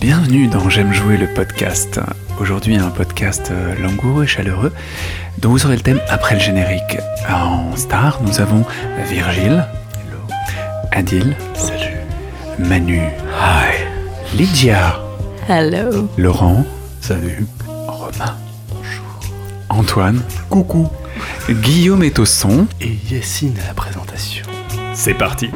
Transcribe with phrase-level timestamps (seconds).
[0.00, 2.00] Bienvenue dans J'aime jouer le podcast.
[2.40, 4.72] Aujourd'hui un podcast euh, langoureux et chaleureux
[5.36, 6.96] dont vous aurez le thème après le générique.
[7.28, 8.64] En star, nous avons
[9.10, 9.66] Virgile.
[9.92, 10.18] Hello.
[10.90, 11.36] Adil.
[11.52, 11.98] Salut.
[12.58, 13.02] Manu.
[13.38, 13.84] Hi.
[14.34, 14.98] Lydia.
[15.46, 16.08] Hello.
[16.16, 16.64] Laurent.
[17.02, 17.44] Salut.
[17.66, 18.36] Romain.
[18.70, 19.20] Bonjour.
[19.68, 20.22] Antoine.
[20.48, 20.88] Coucou.
[21.50, 22.66] Guillaume est au son.
[22.80, 24.46] Et Yacine à la présentation.
[24.94, 25.50] C'est parti.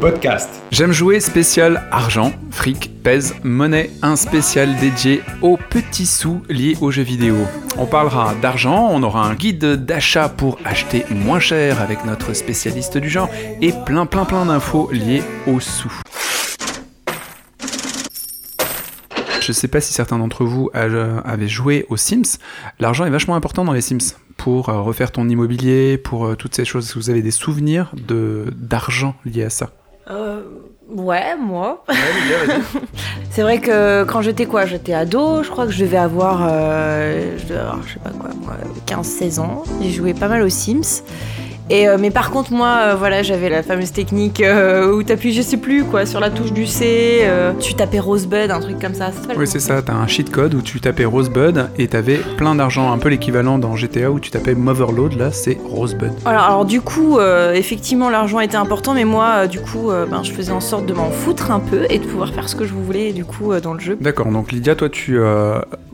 [0.00, 0.48] Podcast.
[0.70, 6.90] J'aime jouer spécial argent, fric, pèse, monnaie, un spécial dédié aux petits sous liés aux
[6.90, 7.36] jeux vidéo.
[7.76, 12.96] On parlera d'argent, on aura un guide d'achat pour acheter moins cher avec notre spécialiste
[12.96, 13.28] du genre
[13.60, 15.92] et plein plein plein d'infos liées aux sous.
[19.42, 22.38] Je sais pas si certains d'entre vous avaient joué aux Sims.
[22.78, 26.54] L'argent est vachement important dans les Sims pour euh, refaire ton immobilier, pour euh, toutes
[26.54, 26.86] ces choses.
[26.86, 29.70] Est-ce que vous avez des souvenirs de d'argent liés à ça?
[30.10, 30.42] Euh,
[30.88, 31.84] ouais, moi.
[33.30, 34.66] C'est vrai que quand j'étais quoi?
[34.66, 38.10] J'étais ado, je crois que je devais avoir, euh, je, devais avoir, je sais pas
[38.10, 38.54] quoi, moi,
[38.86, 39.62] 15-16 ans.
[39.80, 41.02] J'ai joué pas mal aux Sims.
[41.70, 45.32] Et, euh, mais par contre, moi, euh, voilà, j'avais la fameuse technique euh, où t'appuies,
[45.32, 48.80] je sais plus quoi, sur la touche du C, euh, tu tapais Rosebud, un truc
[48.80, 49.12] comme ça.
[49.12, 49.80] ça Oui, c'est ça.
[49.80, 53.56] T'as un cheat code où tu tapais Rosebud et t'avais plein d'argent, un peu l'équivalent
[53.58, 55.16] dans GTA où tu tapais Motherload.
[55.16, 56.10] Là, c'est Rosebud.
[56.24, 57.18] Alors, alors du coup,
[57.54, 61.10] effectivement, l'argent était important, mais moi, du coup, ben, je faisais en sorte de m'en
[61.10, 63.80] foutre un peu et de pouvoir faire ce que je voulais, du coup, dans le
[63.80, 63.96] jeu.
[64.00, 64.26] D'accord.
[64.26, 65.20] Donc Lydia, toi, tu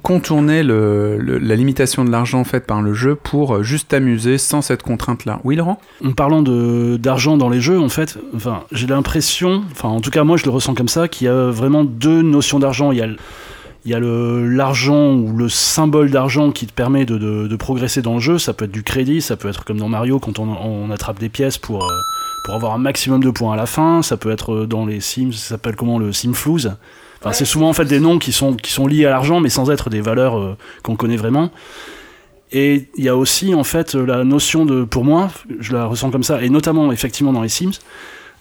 [0.08, 4.82] le- la limitation de l'argent faite par le jeu pour euh, juste t'amuser sans cette
[4.82, 5.40] contrainte-là.
[5.44, 5.80] Oui, Laurent?
[6.04, 10.24] En parlant d'argent dans les jeux, en fait, enfin, j'ai l'impression, enfin, en tout cas,
[10.24, 12.92] moi, je le ressens comme ça, qu'il y a vraiment deux notions d'argent.
[12.92, 18.20] Il y a l'argent ou le symbole d'argent qui te permet de, progresser dans le
[18.20, 18.38] jeu.
[18.38, 21.18] Ça peut être du crédit, ça peut être comme dans Mario quand on, on attrape
[21.18, 21.88] des pièces pour, euh,
[22.44, 24.02] pour avoir un maximum de points à la fin.
[24.02, 26.72] Ça peut être euh, dans les Sims, ça s'appelle comment le Simflouz.
[27.32, 29.70] C'est souvent en fait des noms qui sont, qui sont liés à l'argent, mais sans
[29.70, 31.50] être des valeurs euh, qu'on connaît vraiment.
[32.52, 36.10] Et il y a aussi en fait la notion de, pour moi, je la ressens
[36.10, 37.80] comme ça, et notamment effectivement dans les Sims,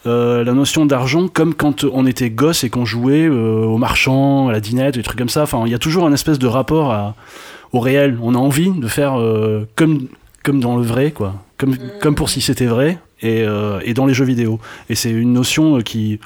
[0.06, 4.50] euh, la notion d'argent comme quand on était gosse et qu'on jouait euh, au marchand,
[4.50, 5.44] à la dinette, des trucs comme ça.
[5.44, 7.16] Enfin, il y a toujours un espèce de rapport
[7.74, 8.18] au réel.
[8.22, 10.08] On a envie de faire euh, comme,
[10.44, 11.36] comme dans le vrai, quoi.
[11.58, 14.60] Comme, comme pour si c'était vrai, et, euh, et dans les jeux vidéo.
[14.90, 16.20] Et c'est une notion euh, qui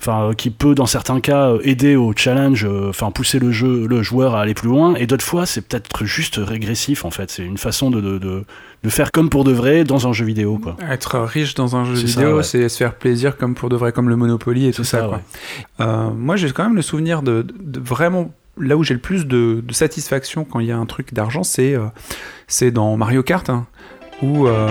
[0.00, 3.52] enfin euh, qui peut dans certains cas euh, aider au challenge euh, enfin pousser le
[3.52, 7.10] jeu le joueur à aller plus loin et d'autres fois c'est peut-être juste régressif en
[7.10, 8.44] fait c'est une façon de, de, de,
[8.82, 11.84] de faire comme pour de vrai dans un jeu vidéo quoi Être riche dans un
[11.84, 12.42] jeu vidéo, ouais.
[12.42, 15.00] c'est se faire plaisir comme pour de vrai, comme le Monopoly et tout ça.
[15.00, 15.16] ça, quoi.
[15.16, 15.22] ouais.
[15.80, 17.46] Euh, moi, j'ai quand même le souvenir de,
[17.80, 21.42] vraiment là où j'ai le plus de, satisfaction quand il y a un truc d'argent,
[21.42, 21.86] c'est euh,
[22.46, 23.66] c'est dans Mario Kart, hein,
[24.22, 24.68] où euh,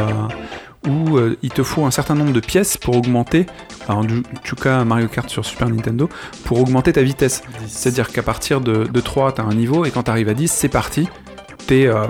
[0.87, 3.45] où euh, il te faut un certain nombre de pièces pour augmenter,
[3.87, 4.05] en
[4.43, 6.09] tout cas Mario Kart sur Super Nintendo,
[6.45, 7.43] pour augmenter ta vitesse.
[7.67, 10.33] C'est-à-dire qu'à partir de, de 3, tu as un niveau, et quand tu arrives à
[10.33, 11.07] 10, c'est parti.
[11.71, 12.07] Euh,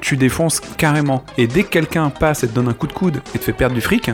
[0.00, 1.24] tu défonces carrément.
[1.36, 3.52] Et dès que quelqu'un passe et te donne un coup de coude et te fait
[3.52, 4.10] perdre du fric,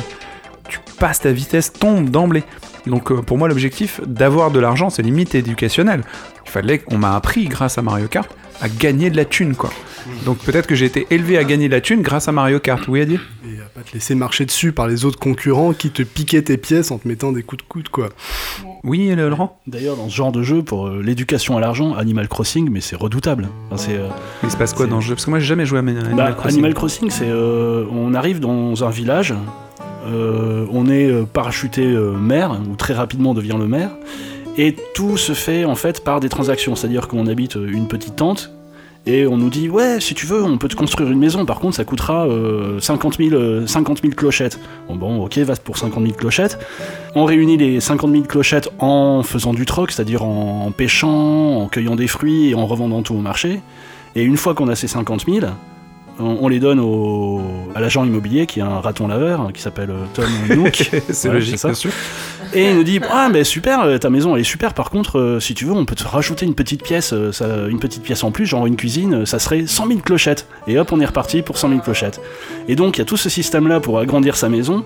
[0.68, 2.44] tu passes ta vitesse, tombe d'emblée.
[2.86, 6.02] Donc euh, pour moi, l'objectif d'avoir de l'argent, c'est limite éducationnel.
[6.44, 8.28] Il fallait qu'on m'a appris, grâce à Mario Kart,
[8.60, 9.70] à gagner de la thune, quoi.
[10.24, 12.86] Donc peut-être que j'ai été élevé à gagner de la thune grâce à Mario Kart.
[12.88, 13.14] Oui, Adi?
[13.14, 16.56] Et à pas te laisser marcher dessus par les autres concurrents qui te piquaient tes
[16.56, 18.08] pièces en te mettant des coups de coude, quoi.
[18.84, 19.60] Oui, Laurent?
[19.68, 22.96] D'ailleurs dans ce genre de jeu pour euh, l'éducation à l'argent Animal Crossing mais c'est
[22.96, 24.08] redoutable Enfin, c'est euh,
[24.42, 25.14] Il se passe quoi dans le jeu?
[25.14, 26.50] Parce que moi, j'ai jamais joué à Animal Bah, Crossing.
[26.50, 29.34] Animal Crossing, c'est euh, on arrive dans un village,
[30.04, 33.90] on est euh, parachuté euh, maire ou très rapidement on devient le maire,
[34.58, 38.16] et tout se fait en fait par des transactions, c'est-à-dire qu'on habite euh, une petite
[38.16, 38.50] tente.
[39.04, 41.44] Et on nous dit, ouais, si tu veux, on peut te construire une maison.
[41.44, 44.60] Par contre, ça coûtera euh, 50, 000, euh, 50 000 clochettes.
[44.86, 46.56] Bon, bon, ok, va pour 50 000 clochettes.
[47.16, 51.96] On réunit les 50 000 clochettes en faisant du troc, c'est-à-dire en pêchant, en cueillant
[51.96, 53.60] des fruits et en revendant tout au marché.
[54.14, 55.46] Et une fois qu'on a ces 50 000,
[56.22, 57.42] on, on les donne au,
[57.74, 60.24] à l'agent immobilier qui est un raton laveur hein, qui s'appelle euh, Tom
[60.56, 60.90] Nook.
[61.10, 61.68] c'est Ouais, logique, ça.
[61.68, 61.90] bien sûr.
[62.54, 65.18] Et il nous dit ah mais super euh, ta maison elle est super par contre
[65.18, 68.02] euh, si tu veux on peut te rajouter une petite pièce euh, ça- une petite
[68.02, 71.06] pièce en plus genre une cuisine ça serait 100 000 clochettes et hop on est
[71.06, 72.20] reparti pour 100 000 clochettes
[72.68, 74.84] et donc il y a tout ce système là pour agrandir sa maison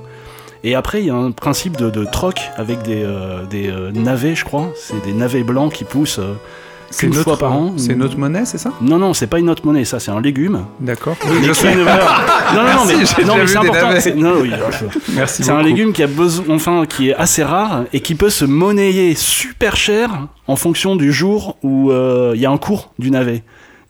[0.65, 4.35] Et après, il y a un principe de, de troc avec des, euh, des navets,
[4.35, 4.73] je crois.
[4.75, 6.19] C'est des navets blancs qui poussent
[6.99, 7.75] C'est notre, fois par an.
[7.77, 8.73] C'est notre monnaie, c'est ça?
[8.81, 10.61] Non, non, c'est pas une autre monnaie, ça, c'est un légume.
[10.81, 11.17] D'accord.
[11.25, 11.43] A une
[11.85, 13.89] valeur- Non, non, Merci, mais, non, mais c'est important.
[14.01, 14.51] c'est- non, oui,
[15.45, 18.45] je- un légume qui a besoin, enfin, qui est assez rare et qui peut se
[18.45, 20.11] monnayer super cher
[20.47, 23.43] en fonction du jour où euh, il y a un cours du navet.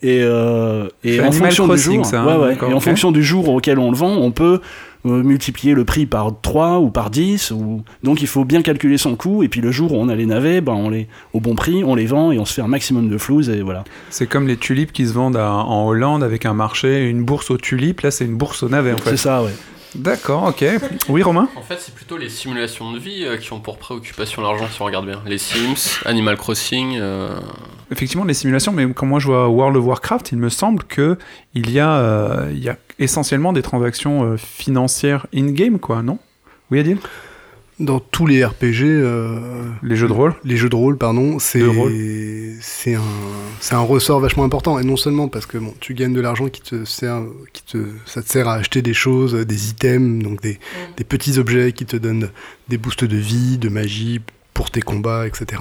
[0.02, 2.48] Et, euh, et en Animal fonction du Crossing, jour, ça, hein, ouais, ouais.
[2.50, 2.82] d'accord, et en ok.
[2.82, 4.60] fonction du jour auquel on le vend, on peut
[5.06, 8.98] euh, multiplier le prix par 3 ou par 10 ou donc il faut bien calculer
[8.98, 11.40] son coût et puis le jour où on a les navets ben on les au
[11.40, 13.84] bon prix on les vend et on se fait un maximum de flouze et voilà
[14.10, 17.50] C'est comme les tulipes qui se vendent à- en Hollande avec un marché, une bourse
[17.50, 18.00] aux tulipes.
[18.02, 19.16] Là, c'est une bourse au navet, en c'est fait.
[19.16, 19.52] ça ouais
[19.94, 20.62] D'accord, ok.
[21.08, 21.48] Oui, Romain?
[21.56, 24.82] En fait, c'est plutôt les simulations de vie euh, qui ont pour préoccupation l'argent, si
[24.82, 25.22] on regarde bien.
[25.26, 26.96] Les Sims, Animal Crossing.
[27.00, 27.38] euh,
[27.90, 31.16] Effectivement, les simulations, mais quand moi je vois World of Warcraft, il me semble que
[31.54, 36.18] il y a, euh, il y a essentiellement des transactions euh, financières in-game, quoi, non?
[36.70, 36.98] Oui, Adil?
[37.78, 39.38] Dans tous les RPG, euh,
[39.82, 40.32] Les jeux de rôle?
[40.44, 41.92] les jeux de rôle, pardon, c'est De rôle.
[42.62, 43.02] c'est un
[43.60, 46.48] c'est un ressort vachement important et non seulement parce que bon, tu gagnes de l'argent
[46.48, 47.20] qui te sert
[47.52, 47.76] qui te
[48.06, 50.58] ça te sert à acheter des choses, des items, donc des,
[50.96, 52.30] des petits objets qui te donnent
[52.68, 54.22] des boosts de vie, de magie
[54.54, 55.60] pour tes combats, etc.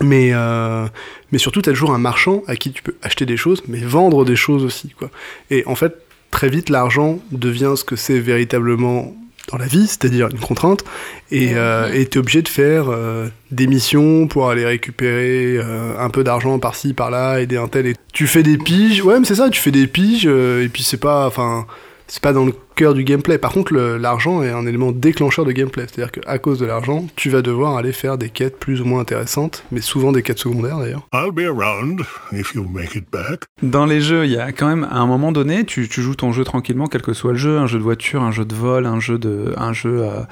[0.00, 0.88] Mais euh,
[1.30, 3.78] mais surtout, tu as toujours un marchand à qui tu peux acheter des choses, mais
[3.78, 5.10] vendre des choses aussi, quoi.
[5.50, 5.94] Et en fait,
[6.30, 9.14] très vite, l'argent devient ce que c'est véritablement
[9.50, 10.84] dans la vie, c'est-à-dire une contrainte,
[11.30, 16.10] et euh, et t'es obligé de faire euh, des missions pour aller récupérer euh, un
[16.10, 17.86] peu d'argent par-ci, par-là, aider un tel.
[17.86, 20.68] Et tu fais des piges, ouais, mais c'est ça, tu fais des piges, euh, et
[20.68, 21.66] puis c'est pas, enfin,
[22.10, 23.38] c'est pas dans le cœur du gameplay.
[23.38, 27.30] Par contre, l'argent est un élément déclencheur de gameplay, c'est-à-dire qu'à cause de l'argent, tu
[27.30, 30.78] vas devoir aller faire des quêtes plus ou moins intéressantes, mais souvent des quêtes secondaires
[30.78, 31.06] d'ailleurs.
[31.14, 32.02] I'll be around
[32.32, 33.44] if you make it back.
[33.62, 36.16] Dans les jeux, il y a quand même, à un moment donné, tu, tu joues
[36.16, 38.56] ton jeu tranquillement, quel que soit le jeu, un jeu de voiture, un jeu de
[38.56, 40.22] vol, un jeu de, un jeu euh,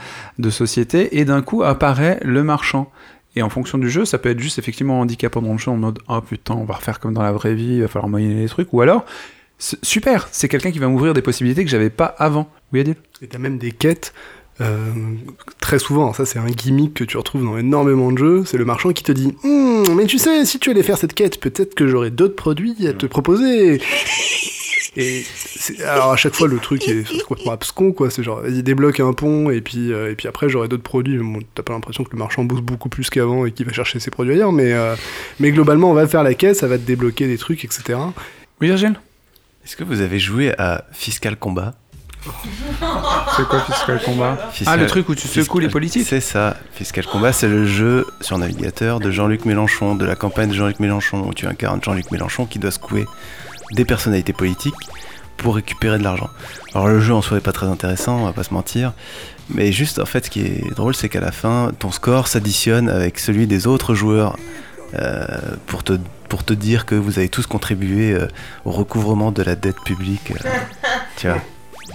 [0.40, 2.90] de société, et d'un coup apparaît le marchand.
[3.36, 5.76] Et en fonction du jeu, ça peut être juste effectivement handicapant dans le jeu en
[5.76, 8.42] mode oh putain, on va refaire comme dans la vraie vie, il va falloir moyenner
[8.42, 9.04] les trucs, ou alors
[9.58, 12.48] super, c'est quelqu'un qui va m'ouvrir des possibilités que j'avais pas avant.
[12.72, 12.94] Oui, Adil?
[13.22, 14.12] Et t'as même des quêtes.
[14.60, 14.92] euh,
[15.60, 18.56] très souvent, alors ça c'est un gimmick que tu retrouves dans énormément de jeux, c'est
[18.58, 21.38] le marchand qui te dit Hum, mais tu sais, si tu allais faire cette quête,
[21.40, 23.80] peut-être que j'aurais d'autres produits à te proposer.
[24.96, 25.22] Et
[25.86, 29.12] alors à chaque fois le truc est complètement abscon quoi, c'est genre vas-y débloque un
[29.12, 31.18] pont et puis euh, et puis après j'aurai d'autres produits.
[31.18, 34.00] Bon, t'as pas l'impression que le marchand bosse beaucoup plus qu'avant et qu'il va chercher
[34.00, 34.96] ses produits ailleurs, mais euh,
[35.38, 37.96] mais globalement on va faire la quête, ça va te débloquer des trucs etc.
[38.60, 38.98] Oui, Virgile?
[39.68, 41.74] Est-ce que vous avez joué à Fiscal Combat
[43.36, 46.56] C'est quoi Fiscal Combat Ah, le truc où tu secoues Fiscal- les politiques C'est ça.
[46.72, 50.80] Fiscal Combat, c'est le jeu sur navigateur de Jean-Luc Mélenchon, de la campagne de Jean-Luc
[50.80, 53.04] Mélenchon, où tu incarnes Jean-Luc Mélenchon qui doit secouer
[53.72, 54.72] des personnalités politiques
[55.36, 56.30] pour récupérer de l'argent.
[56.74, 58.94] Alors le jeu en soi est pas très intéressant, on va pas se mentir,
[59.50, 62.88] mais juste en fait ce qui est drôle c'est qu'à la fin ton score s'additionne
[62.88, 64.34] avec celui des autres joueurs
[64.94, 65.26] euh,
[65.66, 65.92] pour, te,
[66.28, 68.26] pour te dire que vous avez tous contribué euh,
[68.64, 70.32] au recouvrement de la dette publique.
[70.32, 70.48] euh,
[71.16, 71.38] tu vois,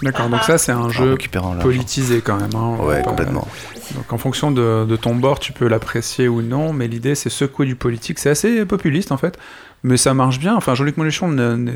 [0.01, 1.15] D'accord, donc ça c'est un jeu
[1.61, 2.49] politisé quand même.
[2.55, 2.77] hein.
[2.81, 3.47] Ouais, Pas- complètement.
[3.95, 7.29] Donc en fonction de, de ton bord, tu peux l'apprécier ou non, mais l'idée c'est
[7.29, 8.17] secouer du politique.
[8.19, 9.37] C'est assez populiste en fait,
[9.83, 10.55] mais ça marche bien.
[10.55, 11.29] Enfin, Jean-Luc Mélenchon,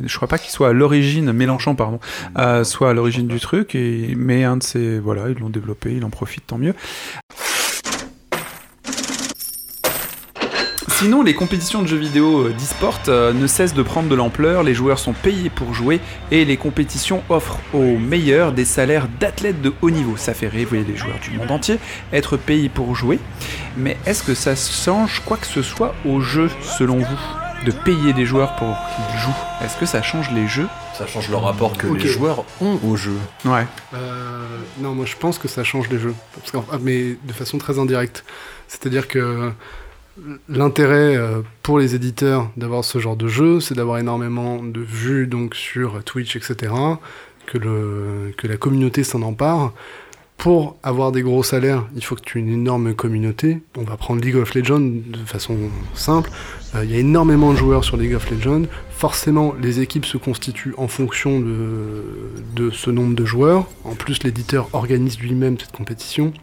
[0.06, 2.00] je crois pas qu'il soit à l'origine, Mélenchon pardon,
[2.40, 5.94] euh, soit à l'origine du truc, et, mais un de ces, voilà, ils l'ont développé,
[5.96, 6.74] il en profite, tant mieux.
[11.00, 14.64] Sinon, les compétitions de jeux vidéo euh, d'e-sport euh, ne cessent de prendre de l'ampleur,
[14.64, 16.00] les joueurs sont payés pour jouer
[16.32, 20.18] et les compétitions offrent aux meilleurs des salaires d'athlètes de haut niveau.
[20.18, 21.78] Ça fait rêver les joueurs du monde entier,
[22.12, 23.20] être payés pour jouer.
[23.78, 26.50] Mais est-ce que ça change quoi que ce soit au jeu,
[26.80, 29.64] selon vous De payer des joueurs pour qu'ils jouent?
[29.64, 30.68] Est-ce que ça change les jeux?
[30.96, 33.18] Ça change le rapport que les joueurs ont au jeu.
[33.46, 33.68] Ouais.
[33.94, 34.48] Euh,
[34.80, 37.78] non, moi je pense que ça change les jeux, parce ah, mais de façon très
[37.78, 38.26] indirecte.
[38.68, 39.54] C'est-à-dire que
[40.50, 45.28] l'intérêt euh, pour les éditeurs d'avoir ce genre de jeu, c'est d'avoir énormément de vues
[45.28, 46.74] donc sur Twitch, etc.
[47.46, 49.74] Que, le, que la communauté s'en empare.
[50.38, 53.60] Pour avoir des gros salaires, il faut que tu aies une énorme communauté.
[53.76, 55.58] On va prendre League of Legends de façon
[55.96, 56.30] simple.
[56.76, 58.64] Euh, Il y a énormément de joueurs sur League of Legends.
[58.92, 62.04] Forcément, les équipes se constituent en fonction de,
[62.56, 63.66] de ce nombre de joueurs.
[63.84, 66.34] En plus, l'éditeur organise lui-même cette compétition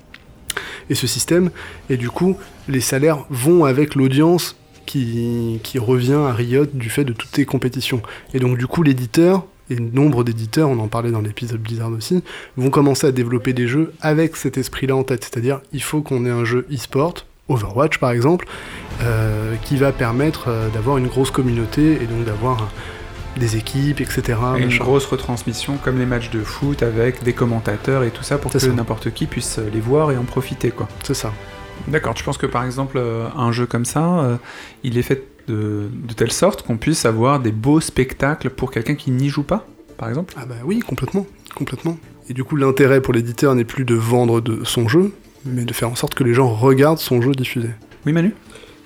[0.90, 1.50] et ce système.
[1.90, 2.36] Et du coup,
[2.68, 4.56] les salaires vont avec l'audience
[4.86, 8.02] qui, revient à Riot du fait de toutes ces compétitions.
[8.32, 12.22] Et donc, du coup, l'éditeur, et nombre d'éditeurs, on en parlait dans l'épisode Blizzard aussi,
[12.56, 15.24] vont commencer à développer des jeux avec cet esprit-là en tête.
[15.24, 17.14] C'est-à-dire, il faut qu'on ait un jeu e-sport,
[17.48, 18.46] Overwatch par exemple,
[19.02, 22.68] euh, qui va permettre euh, d'avoir une grosse communauté et donc d'avoir
[23.36, 24.38] des équipes, etc.
[24.58, 28.38] Et une grosse retransmission comme les matchs de foot avec des commentateurs et tout ça
[28.38, 30.88] pour que n'importe qui puisse les voir et en profiter quoi.
[31.02, 31.32] C'est ça.
[31.88, 34.36] D'accord, tu penses que par exemple euh, un jeu comme ça, euh,
[34.84, 38.94] il est fait de, de telle sorte qu'on puisse avoir des beaux spectacles pour quelqu'un
[38.94, 39.66] qui n'y joue pas,
[39.98, 40.32] par exemple?
[40.38, 41.98] Ah bah oui, complètement, complètement.
[42.30, 45.12] Et du coup, l'intérêt pour l'éditeur n'est plus de vendre de son jeu,
[45.44, 47.68] mais de faire en sorte que les gens regardent son jeu diffusé.
[48.06, 48.32] Oui Manu?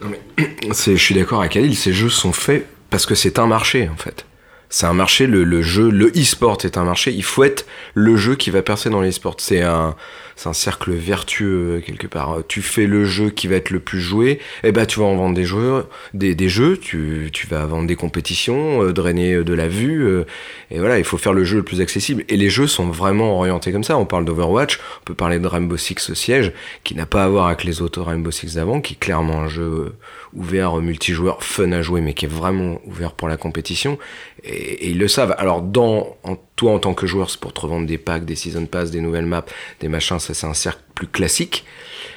[0.73, 3.88] C'est- Je suis d'accord avec Khalil, ces jeux sont faits parce que c'est un marché
[3.93, 4.26] en fait.
[4.70, 7.12] C'est un marché, le, le jeu, le e-sport est un marché.
[7.12, 9.37] Il faut être le jeu qui va percer dans l'e-sport.
[9.38, 9.96] C'est un,
[10.37, 12.42] c'est un cercle vertueux quelque part.
[12.48, 15.16] Tu fais le jeu qui va être le plus joué, et ben tu vas en
[15.16, 16.76] vendre des joueurs, des, des jeux.
[16.76, 20.06] Tu, tu vas vendre des compétitions, euh, drainer de la vue.
[20.06, 20.25] euh,
[20.70, 22.25] et voilà, il faut faire le jeu le plus accessible.
[22.28, 23.96] Et les jeux sont vraiment orientés comme ça.
[23.96, 26.52] On parle d'Overwatch, on peut parler de Rainbow Six Siege,
[26.84, 29.48] qui n'a pas à voir avec les autres Rainbow Six d'avant, qui est clairement un
[29.48, 29.96] jeu euh,
[30.34, 33.98] ouvert, euh, multijoueur, fun à jouer, mais qui est vraiment ouvert pour la compétition.
[34.45, 35.35] Et, ils le savent.
[35.38, 38.37] Alors, dans, en, toi, en tant que joueur, c'est pour te revendre des packs, des
[38.37, 39.45] season pass, des nouvelles maps,
[39.80, 41.64] des machins, ça c'est un cercle plus classique.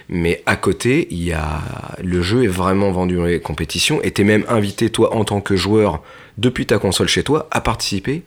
[0.10, 1.62] Mais à côté, il y a
[2.04, 5.42] le jeu est vraiment vendu dans les compétitions et t'es même invité toi en tant
[5.42, 6.02] que joueur
[6.38, 8.24] depuis ta console chez toi à participer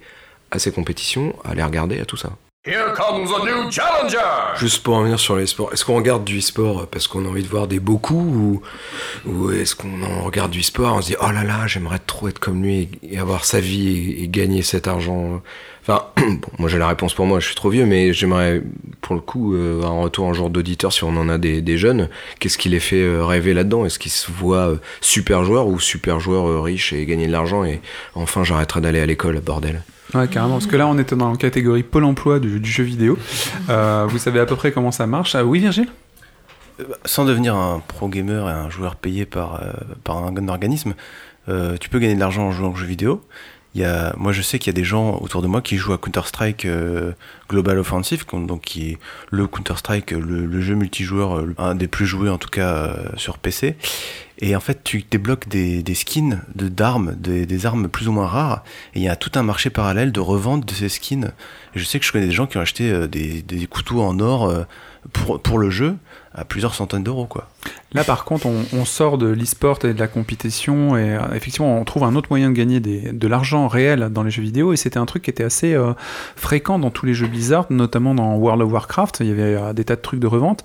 [0.51, 2.31] à ces compétitions, à les regarder, à tout ça.
[2.67, 4.57] Here comes a new challenger!
[4.57, 7.43] Juste pour revenir sur les sports, est-ce qu'on regarde du sport parce qu'on a envie
[7.43, 8.63] de voir des beaux coups
[9.27, 12.27] ou, est-ce qu'on en regarde du sport on se dit oh là là j'aimerais trop
[12.29, 15.43] être comme lui et, avoir sa vie et, gagner cet argent
[15.83, 18.63] Enfin, bon, moi j'ai la réponse pour moi, je suis trop vieux, mais j'aimerais
[19.03, 21.77] pour le coup euh, un retour un jour d'auditeur si on en a des, des
[21.77, 22.09] jeunes.
[22.41, 23.85] Qu'est-ce qui les fait euh, rêver là-dedans?
[23.85, 27.63] Est-ce qu'ils se voient euh, super joueurs ou super joueurs riches et gagner de l'argent
[27.63, 27.83] et
[28.15, 29.83] enfin j'arrêterai d'aller à l'école, bordel?
[30.15, 30.55] Ouais, carrément.
[30.55, 33.19] Parce que là, on était dans la catégorie Pôle emploi du, jeu vidéo.
[33.69, 35.35] Euh, vous savez à peu près comment ça marche.
[35.35, 35.89] Ah, oui, Virgile?
[37.05, 39.73] Sans devenir un pro gamer et un joueur payé par, euh,
[40.13, 40.95] un organisme,
[41.49, 43.23] euh, tu peux gagner de l'argent en jouant aux jeux vidéo.
[43.75, 45.93] Y a, moi, je sais qu'il y a des gens autour de moi qui jouent
[45.93, 47.13] à Counter-Strike euh,
[47.49, 48.99] Global Offensive, donc qui est
[49.31, 53.39] le Counter-Strike, le, jeu multijoueur, euh, un des plus joués en tout cas euh, sur
[53.39, 53.77] PC.
[54.39, 58.63] Et en fait, tu débloques des, skins d'armes, des, armes plus ou moins rares.
[58.95, 61.33] Et il y a tout un marché parallèle de revente de ces skins.
[61.75, 64.53] Je sais que je connais des gens qui ont acheté des, des couteaux en or
[65.13, 65.97] pour, pour le jeu
[66.35, 67.49] à plusieurs centaines d'euros, quoi.
[67.93, 71.85] Là, par contre, on, sort de l'e-sport et de la compétition, et euh, effectivement, on
[71.85, 74.99] trouve un autre moyen de gagner de l'argent réel dans les jeux vidéo, et c'était
[74.99, 75.93] un truc qui était assez euh,
[76.35, 79.73] fréquent dans tous les jeux Blizzard, notamment dans World of Warcraft, il y avait euh,
[79.73, 80.65] des tas de trucs de revente,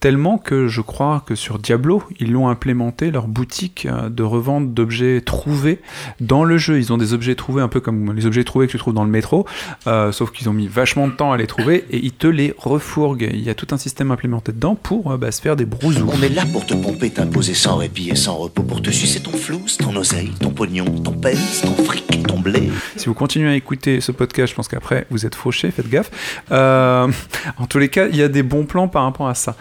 [0.00, 4.72] tellement que je crois que sur Diablo, ils l'ont implémenté, leur boutique euh, de revente
[4.72, 5.80] d'objets trouvés
[6.20, 6.78] dans le jeu.
[6.78, 9.04] Ils ont des objets trouvés un peu comme les objets trouvés que tu trouves dans
[9.04, 9.46] le métro,
[9.86, 12.54] euh, sauf qu'ils ont mis vachement de temps à les trouver, et ils te les
[12.56, 13.28] refourguent.
[13.32, 16.08] Il y a tout un système implémenté dedans pour euh, bah, se faire des brousous.
[16.12, 19.20] On est là pour te pomper, t'imposer sans répit et sans repos, pour te sucer
[19.20, 22.70] ton flouze, ton oseille, ton pognon, ton pèse, ton fric, ton blé.
[22.96, 26.10] Si vous continuez à écouter ce podcast, je pense qu'après vous êtes fauché, faites gaffe.
[26.52, 27.08] Euh,
[27.58, 29.56] en tous les cas, il y a des bons plans par rapport à ça.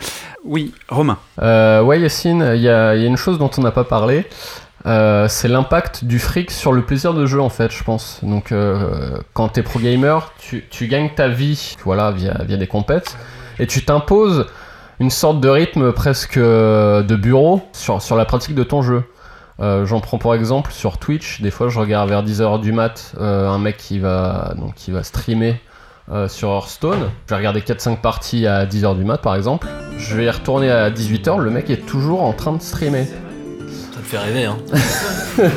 [0.47, 1.17] Oui, Romain.
[1.41, 4.25] Euh, ouais, Yacine, il y a, une chose dont on n'a pas parlé.
[4.85, 8.51] Euh, c'est l'impact du fric sur le plaisir de jeu en fait je pense donc
[8.51, 13.17] euh, quand t'es pro gamer tu, gagnes ta vie voilà via, des compètes
[13.59, 14.45] et tu t'imposes
[14.99, 19.03] une sorte de rythme presque euh, de bureau sur, la pratique de ton jeu
[19.59, 23.15] Euh, j'en prends pour exemple sur Twitch des fois je regarde vers 10h du mat
[23.19, 25.59] un mec qui va donc qui va streamer
[26.11, 27.09] euh, sur Hearthstone.
[27.25, 29.67] Je vais regarder 4-5 parties à 10h du mat par exemple.
[29.97, 33.05] Je vais y retourner à 18h, le mec est toujours en train de streamer.
[33.05, 34.57] Ça te fait rêver, hein.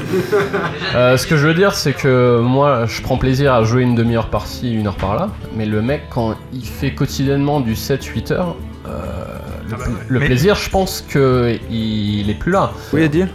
[0.95, 3.95] Euh, ce que je veux dire, c'est que moi, je prends plaisir à jouer une
[3.95, 8.57] demi-heure par-ci, une heure par-là, mais le mec, quand il fait quotidiennement du 7-8 heures,
[8.87, 8.91] euh,
[9.71, 9.77] le,
[10.09, 12.73] le Mais- plaisir, je pense que il est plus là.
[12.93, 13.29] Oui, Adil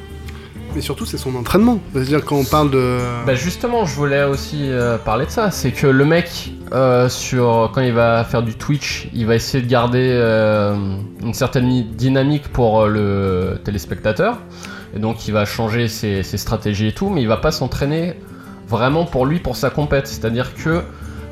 [0.76, 1.80] Mais surtout, c'est son entraînement.
[1.94, 3.00] C'est-à-dire, quand on parle de.
[3.26, 5.50] Bah justement, je voulais aussi euh, parler de ça.
[5.50, 9.64] C'est que le mec, euh, sur quand il va faire du Twitch, il va essayer
[9.64, 10.76] de garder euh,
[11.24, 14.38] une certaine dynamique pour le téléspectateur.
[14.94, 18.20] Et donc, il va changer ses, stratégies et tout, mais il va pas s'entraîner
[18.68, 20.08] vraiment pour lui, pour sa compète.
[20.08, 20.82] C'est-à-dire que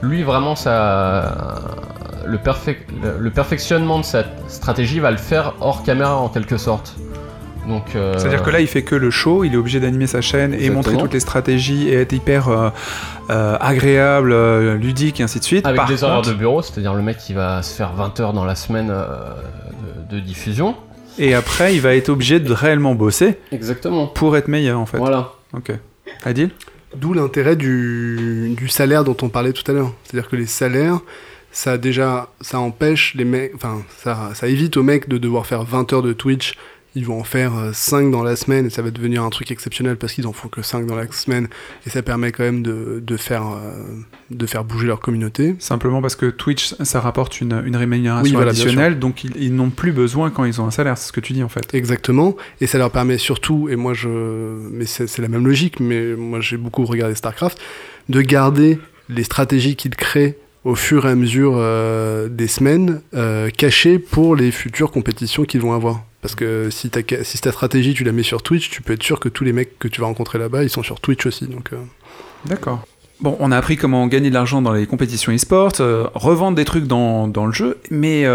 [0.01, 1.59] lui, vraiment, ça,
[2.25, 2.39] le-
[3.19, 6.95] le perfectionnement de sa stratégie va le faire hors caméra en quelque sorte.
[7.67, 10.19] Donc, euh, C'est-à-dire que là, il fait que le show, il est obligé d'animer sa
[10.21, 12.69] chaîne et montrer toutes les stratégies et être hyper euh,
[13.29, 15.65] euh, agréable, euh, ludique et ainsi de suite.
[15.65, 18.19] Avec Par des horaires contre- de bureau, c'est-à-dire le mec qui va se faire 20
[18.19, 19.05] heures dans la semaine euh,
[20.09, 20.75] de, de diffusion.
[21.19, 23.37] Et après, il va être obligé de réellement bosser.
[23.51, 24.07] Exactement.
[24.07, 24.97] Pour être meilleur, en fait.
[24.97, 25.31] Voilà.
[25.55, 25.71] Ok.
[26.25, 26.49] Adil
[26.95, 29.91] D'où l'intérêt du, du salaire dont on parlait tout à l'heure.
[30.03, 30.99] C'est-à-dire que les salaires,
[31.51, 35.63] ça déjà, ça empêche les mecs, enfin, ça, ça évite aux mecs de devoir faire
[35.63, 36.53] 20 heures de Twitch
[36.95, 39.97] ils vont en faire 5 dans la semaine et ça va devenir un truc exceptionnel
[39.97, 41.47] parce qu'ils en font que 5 dans la semaine
[41.85, 43.43] et ça permet quand même de, de faire,
[44.29, 45.55] de faire bouger leur communauté.
[45.59, 49.91] Simplement parce que Twitch, ça rapporte une, une rémunération additionnelle, donc ils, ils n'ont plus
[49.91, 51.73] besoin quand ils ont un salaire, c'est ce que tu dis en fait.
[51.73, 54.09] Exactement, et ça leur permet surtout, et moi je.
[54.71, 57.59] Mais c'est la même logique, mais moi j'ai beaucoup regardé StarCraft,
[58.09, 63.49] de garder les stratégies qu'ils créent au fur et à mesure euh, des semaines euh,
[63.49, 66.03] cachées pour les futures compétitions qu'ils vont avoir.
[66.23, 66.89] Parce que si,
[67.23, 69.51] si ta stratégie tu la mets sur Twitch, tu peux être sûr que tous les
[69.51, 71.47] mecs que tu vas rencontrer là-bas, ils sont sur Twitch aussi.
[71.47, 71.77] Donc, euh.
[72.45, 72.81] D'accord.
[73.19, 75.73] Bon, on a appris comment gagner de l'argent dans les compétitions e-sport,
[76.13, 78.25] revendre des trucs dans, dans le jeu, mais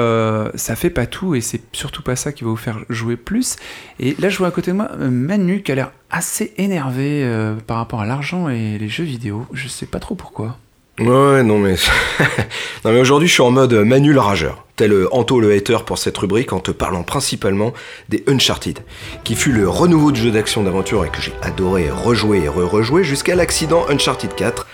[0.54, 3.57] ça fait pas tout et c'est surtout pas ça qui va vous faire jouer plus.
[4.00, 7.28] Et là, je vois à côté de moi Manu qui a l'air assez énervé
[7.66, 9.47] par rapport à l'argent et les jeux vidéo.
[9.52, 10.57] Je sais pas trop pourquoi.
[11.00, 11.75] Ouais, non mais...
[12.85, 15.99] non mais aujourd'hui je suis en mode Manu le rageur, tel Anto le hater pour
[15.99, 17.75] cette rubrique en te parlant principalement
[18.09, 18.79] des Uncharted,
[19.25, 23.03] qui fut le renouveau du jeu d'action d'aventure et que j'ai adoré rejouer et re-rejouer
[23.03, 24.69] jusqu'à l'accident Uncharted 4.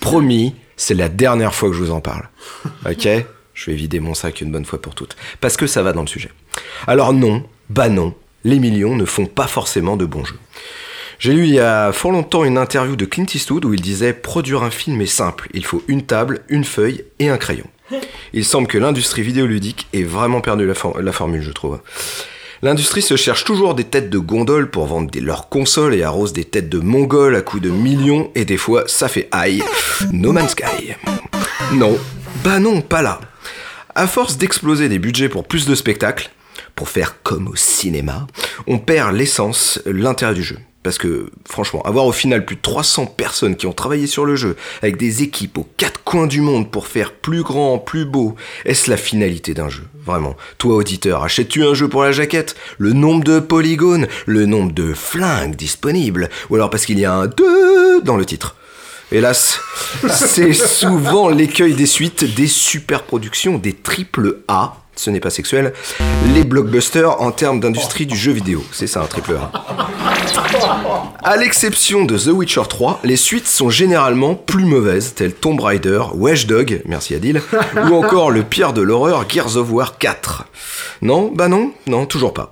[0.00, 2.28] Promis, c'est la dernière fois que je vous en parle.
[2.90, 3.08] Ok?
[3.54, 5.16] Je vais vider mon sac une bonne fois pour toutes.
[5.40, 6.30] Parce que ça va dans le sujet.
[6.88, 10.38] Alors non, bah non, les millions ne font pas forcément de bons jeux.
[11.20, 14.12] J'ai lu il y a fort longtemps une interview de Clint Eastwood où il disait
[14.12, 17.66] Produire un film est simple, il faut une table, une feuille et un crayon.
[18.32, 20.74] Il semble que l'industrie vidéoludique ait vraiment perdu la,
[21.12, 21.80] formule, je trouve.
[22.62, 26.44] L'industrie se cherche toujours des têtes de gondole pour vendre leurs consoles et arrose des
[26.44, 29.62] têtes de mongols à coups de millions et des fois ça fait aïe.
[30.12, 30.94] No Man's Sky.
[31.72, 31.98] Non,
[32.44, 33.20] bah non, pas là.
[33.94, 36.30] À force d'exploser des budgets pour plus de spectacles,
[36.74, 38.26] pour faire comme au cinéma,
[38.66, 40.58] on perd l'essence, l'intérêt du jeu.
[40.82, 44.34] Parce que franchement, avoir au final plus de 300 personnes qui ont travaillé sur le
[44.34, 48.34] jeu, avec des équipes aux quatre coins du monde pour faire plus grand, plus beau,
[48.64, 49.84] est-ce la finalité d'un jeu?
[50.06, 50.36] Vraiment.
[50.56, 52.56] Toi auditeur, achètes-tu un jeu pour la jaquette?
[52.78, 57.12] Le nombre de polygones Le nombre de flingues disponibles Ou alors parce qu'il y a
[57.12, 58.56] un 2 dans le titre?
[59.12, 59.60] Hélas,
[60.08, 65.72] c'est souvent l'écueil des suites, des super productions, des triple A ce n'est pas sexuel,
[66.34, 68.62] les blockbusters en termes d'industrie du jeu vidéo.
[68.70, 69.50] C'est ça un triple A.
[71.22, 76.02] À l'exception de The Witcher 3, les suites sont généralement plus mauvaises, telles Tomb Raider,
[76.46, 77.40] Dog, merci Adil,
[77.90, 80.44] ou encore le pire de l'horreur Gears of War 4.
[81.00, 82.50] Non, bah non, non, toujours pas.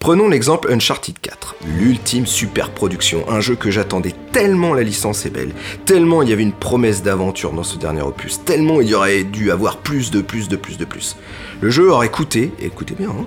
[0.00, 5.30] Prenons l'exemple Uncharted 4, l'ultime super production, un jeu que j'attendais tellement la licence est
[5.30, 5.52] belle,
[5.84, 9.24] tellement il y avait une promesse d'aventure dans ce dernier opus, tellement il y aurait
[9.24, 11.16] dû avoir plus de plus de plus de plus.
[11.60, 13.26] Le jeu aurait coûté, écoutez bien, hein,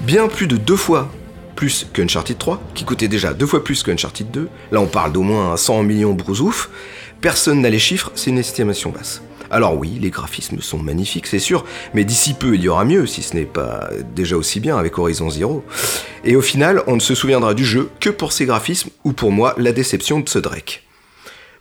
[0.00, 1.10] bien plus de deux fois
[1.54, 5.22] plus qu'Uncharted 3, qui coûtait déjà deux fois plus qu'Uncharted 2, là on parle d'au
[5.22, 6.70] moins 100 millions brousouf,
[7.20, 9.20] personne n'a les chiffres, c'est une estimation basse.
[9.50, 13.06] Alors oui, les graphismes sont magnifiques, c'est sûr, mais d'ici peu il y aura mieux,
[13.06, 15.64] si ce n'est pas déjà aussi bien avec Horizon Zero.
[16.24, 19.32] Et au final, on ne se souviendra du jeu que pour ses graphismes, ou pour
[19.32, 20.84] moi, la déception de ce Drake.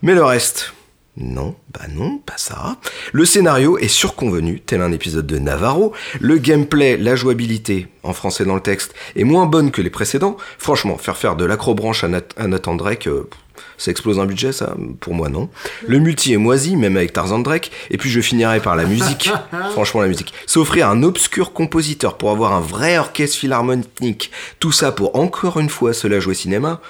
[0.02, 0.74] Mais le reste,
[1.18, 2.78] non, bah non, pas ça.
[3.12, 5.92] Le scénario est surconvenu, tel un épisode de Navarro.
[6.22, 10.38] Le gameplay, la jouabilité, en français dans le texte, est moins bonne que les précédents.
[10.58, 13.30] Franchement, faire faire de l'acrobranche à, Nathan Drake, euh,
[13.78, 15.50] ça explose un budget, ça Pour moi, non.
[15.88, 17.72] Le multi est moisi, même avec Tarzan Drake.
[17.90, 19.32] Et puis je finirai par la musique.
[19.72, 20.34] Franchement, la musique.
[20.46, 24.32] S'offrir un obscur compositeur pour avoir un vrai orchestre philharmonique.
[24.60, 26.82] Tout ça pour encore une fois cela jouer cinéma.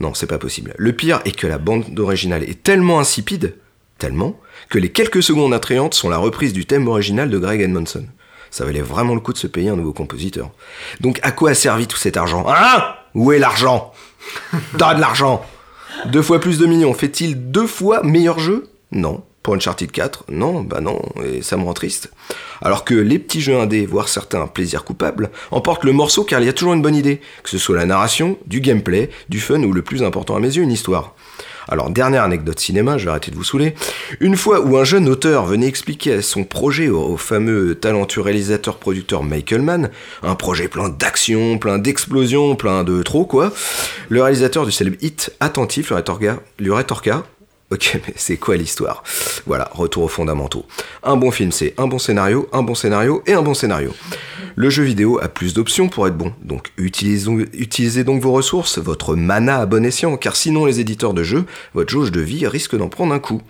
[0.00, 0.74] Non, c'est pas possible.
[0.78, 3.56] Le pire est que la bande originale est tellement insipide,
[3.98, 4.38] tellement,
[4.70, 8.06] que les quelques secondes attrayantes sont la reprise du thème original de Greg Edmondson.
[8.50, 10.50] Ça valait vraiment le coup de se payer un nouveau compositeur.
[11.00, 12.46] Donc à quoi a servi tout cet argent?
[12.48, 12.84] Hein?
[13.14, 13.92] Où est l'argent?
[14.78, 15.44] Donne l'argent
[16.06, 18.68] deux fois plus de millions, fait-il deux fois meilleur jeu?
[18.92, 19.22] Non.
[19.42, 22.10] Pour Uncharted 4, non, bah non, et ça me rend triste.
[22.60, 26.46] Alors que les petits jeux indés, voire certains plaisirs coupables, emportent le morceau car il
[26.46, 29.62] y a toujours une bonne idée, que ce soit la narration, du gameplay, du fun
[29.62, 31.14] ou le plus important à mes yeux, une histoire.
[31.68, 33.74] Alors, dernière anecdote cinéma, je vais arrêter de vous saouler.
[34.20, 39.62] Une fois où un jeune auteur venait expliquer son projet au, fameux talentueux réalisateur-producteur Michael
[39.62, 39.90] Mann,
[40.22, 43.52] un projet plein d'action, plein d'explosions, plein de trop quoi,
[44.08, 45.92] le réalisateur du célèbre hit attentif
[46.58, 47.24] lui rétorqua
[47.70, 49.02] Ok, mais c'est quoi l'histoire?
[49.46, 50.64] Voilà, retour aux fondamentaux.
[51.02, 53.92] Un bon film, c'est un bon scénario, un bon scénario et un bon scénario.
[54.56, 59.14] Le jeu vidéo a plus d'options pour être bon, donc utilisez, donc vos ressources, votre
[59.14, 62.76] mana à bon escient, car sinon les éditeurs de jeux, votre jauge de vie risque
[62.76, 63.40] d'en prendre un coup.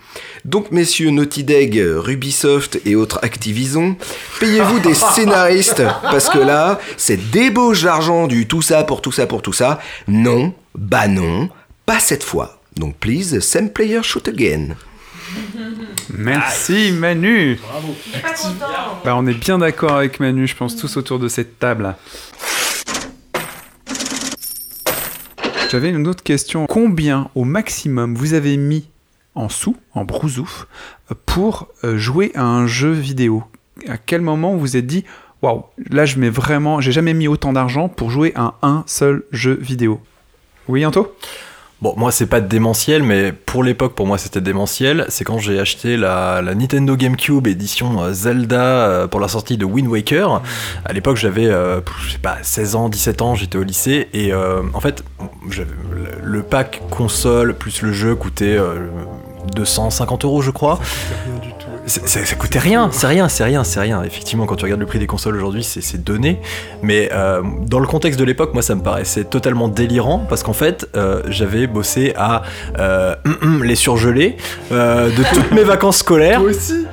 [0.44, 3.96] Donc messieurs Naughty Dog, Rubisoft et autres Activision,
[4.38, 9.26] payez-vous des scénaristes, parce que là, cette débauche d'argent du tout ça pour tout ça
[9.26, 11.48] pour tout ça, non, bah non,
[11.86, 12.57] pas cette fois.
[12.78, 14.76] Donc, please, same player shoot again.
[16.16, 17.56] Merci Manu.
[17.56, 17.94] Bravo.
[19.04, 21.96] Bah, on est bien d'accord avec Manu, je pense tous autour de cette table.
[25.70, 26.66] J'avais une autre question.
[26.66, 28.88] Combien au maximum vous avez mis
[29.34, 30.66] en sous, en brousouf,
[31.26, 33.44] pour euh, jouer à un jeu vidéo?
[33.86, 35.04] À quel moment vous vous êtes dit,
[35.42, 39.24] waouh, là je mets vraiment, j'ai jamais mis autant d'argent pour jouer à un seul
[39.30, 40.00] jeu vidéo
[40.68, 41.14] Oui, Anto?
[41.80, 45.04] Bon, moi, c'est pas démentiel, mais pour l'époque, pour moi, c'était démentiel.
[45.10, 49.64] C'est quand j'ai acheté la, Nintendo GameCube édition euh, Zelda euh, pour la sortie de
[49.64, 50.42] Wind Waker.
[50.84, 54.08] À l'époque, j'avais, euh, je sais pas, 16 ans, 17 ans, j'étais au lycée.
[54.12, 55.04] Et en fait,
[56.22, 58.88] le- pack console plus le jeu coûtait euh,
[59.54, 60.80] 250 euros, je crois.
[61.88, 64.02] Ça, coûtait rien, c'est rien, c'est rien, c'est rien.
[64.02, 66.40] Effectivement, quand tu regardes le prix des consoles aujourd'hui, c'est donné.
[66.82, 70.52] Mais euh, dans le contexte de l'époque, moi, ça me paraissait totalement délirant parce qu'en
[70.52, 72.42] fait, euh, j'avais bossé à
[72.78, 73.14] euh,
[73.62, 74.36] les surgelés
[74.70, 76.42] de toutes mes vacances scolaires.
[76.42, 76.86] aussi?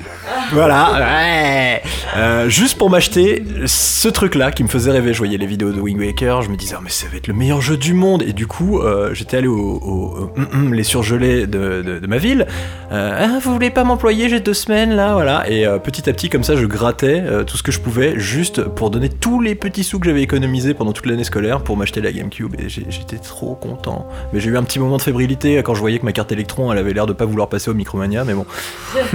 [0.51, 1.81] Voilà, ouais.
[2.17, 5.13] Euh, juste pour m'acheter ce truc-là qui me faisait rêver.
[5.13, 7.27] Je voyais les vidéos de Wind Waker, je me disais, Ah, mais ça va être
[7.27, 8.21] le meilleur jeu du monde.
[8.23, 12.47] Et du coup, euh, j'étais allé au, au- au- les surgelés de, ma ville.
[12.91, 15.49] Euh, Ah, vous voulez pas m'employer J'ai deux semaines là, voilà.
[15.49, 18.89] Et petit à petit, comme ça, je grattais tout ce que je pouvais juste pour
[18.91, 22.11] donner tous les petits sous que j'avais économisés pendant toute l'année scolaire pour m'acheter la
[22.11, 22.55] GameCube.
[22.59, 24.07] Et j'étais trop content.
[24.33, 26.71] Mais j'ai eu un petit moment de fébrilité quand je voyais que ma carte électron,
[26.71, 28.45] elle avait l'air de pas vouloir passer au Micromania, mais bon.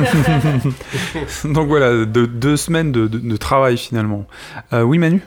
[1.44, 4.26] Donc voilà, de, deux semaines de, de- de travail finalement.
[4.72, 5.22] Euh, oui, Manu?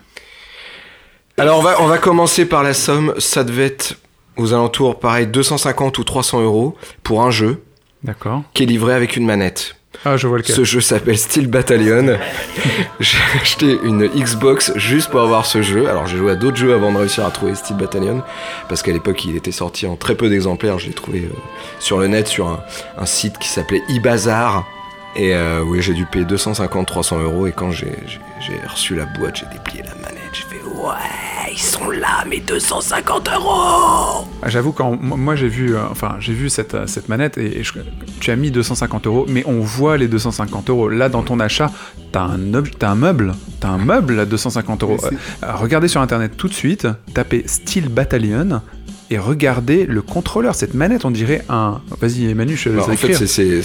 [1.37, 3.13] Alors on va, on va commencer par la somme.
[3.17, 3.95] Ça devait être
[4.37, 7.63] aux alentours, pareil, 250 ou 300 euros pour un jeu
[8.03, 8.43] D'accord.
[8.53, 9.75] qui est livré avec une manette.
[10.05, 10.55] Ah, je vois lequel.
[10.55, 12.17] Ce jeu s'appelle Steel Battalion.
[12.99, 15.87] j'ai acheté une Xbox juste pour avoir ce jeu.
[15.87, 18.21] Alors j'ai joué à d'autres jeux avant de réussir à trouver Steel Battalion.
[18.67, 20.77] Parce qu'à l'époque il était sorti en très peu d'exemplaires.
[20.79, 21.35] Je l'ai trouvé euh,
[21.79, 22.59] sur le net sur un,
[22.97, 24.65] un site qui s'appelait eBazaar.
[25.15, 27.47] Et euh, oui, j'ai dû payer 250-300 euros.
[27.47, 27.93] Et quand j'ai
[28.67, 30.19] reçu la boîte, j'ai déplié la manette.
[30.33, 35.75] J'ai fait ouais, ils sont là, mes 250 euros Ah, J'avoue quand moi j'ai vu,
[35.75, 37.73] euh, enfin j'ai vu cette, euh, cette manette et, et je-
[38.19, 40.89] tu as mis 250 euros, mais on voit les 250 euros.
[40.89, 41.69] Là dans ton achat,
[42.11, 44.97] t'as un, un meuble, t'as un meuble à 250 euros.
[45.03, 48.61] Euh, regardez sur internet tout de suite, tapez Steel Battalion
[49.09, 50.55] et regardez le contrôleur.
[50.55, 51.81] Cette manette, on dirait un.
[51.99, 53.61] Vas-y, Emmanuel, je Bah, en fait, c'est,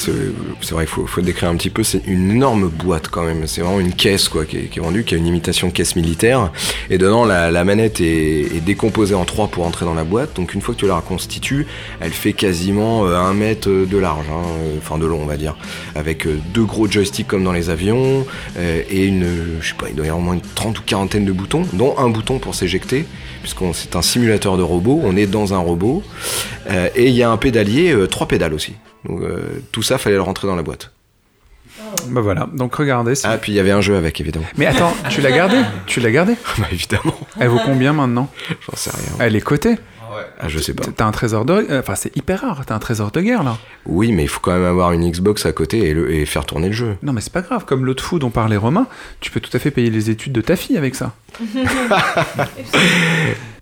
[0.72, 1.83] vrai, il faut, faut décrire un petit peu.
[1.83, 3.46] C'est une énorme boîte quand même.
[3.46, 5.96] C'est vraiment une caisse quoi, qui, est, qui est vendue, qui a une imitation caisse
[5.96, 6.53] militaire.
[6.90, 10.37] Et dedans, la, la manette est, est décomposée en trois pour entrer dans la boîte.
[10.37, 11.66] Donc une fois que tu la reconstitues,
[12.01, 15.37] elle fait quasiment euh, un mètre de large, hein, euh, enfin de long, on va
[15.37, 15.57] dire,
[15.94, 18.27] avec euh, deux gros joysticks comme dans les avions
[18.59, 19.27] et une,
[19.61, 21.62] je sais pas, il doit y avoir au moins une trente ou quarantaine de boutons,
[21.72, 23.05] dont un bouton pour s'éjecter.
[23.42, 26.03] Puisqu'on c'est un simulateur de robot, on est dans un robot,
[26.71, 28.75] Euh, et il y a un pédalier, euh, trois pédales aussi.
[29.05, 29.41] Donc euh,
[29.73, 30.93] tout ça, fallait le rentrer dans la boîte.
[32.09, 33.14] Bah voilà, donc regardez.
[33.25, 34.45] Ah, puis il y avait un jeu avec, évidemment.
[34.59, 35.57] Mais attends, tu l'as gardé?
[35.87, 36.35] Tu l'as gardé?
[36.59, 37.14] Bah évidemment.
[37.41, 38.29] Elle vaut combien maintenant?
[38.69, 39.12] J'en sais rien.
[39.21, 39.77] Elle est cotée.
[40.41, 40.85] Ah, je sais pas.
[40.97, 41.67] T'as un trésor de.
[41.79, 42.62] Enfin, c'est hyper rare.
[42.67, 43.57] T'as un trésor de guerre là.
[43.87, 46.45] Oui, mais il faut quand même avoir une Xbox à côté et, le- et faire
[46.45, 46.97] tourner le jeu.
[47.03, 47.64] Non, mais c'est pas grave.
[47.64, 48.88] Comme l'autre fou dont parlait Romain,
[49.21, 51.14] tu peux tout à fait payer les études de ta fille avec ça.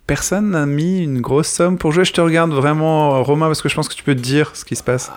[0.07, 2.05] Personne n'a mis une grosse somme pour jouer.
[2.05, 4.65] Je te regarde vraiment, Romain, parce que je pense que tu peux te dire ce
[4.65, 5.11] qui se passe.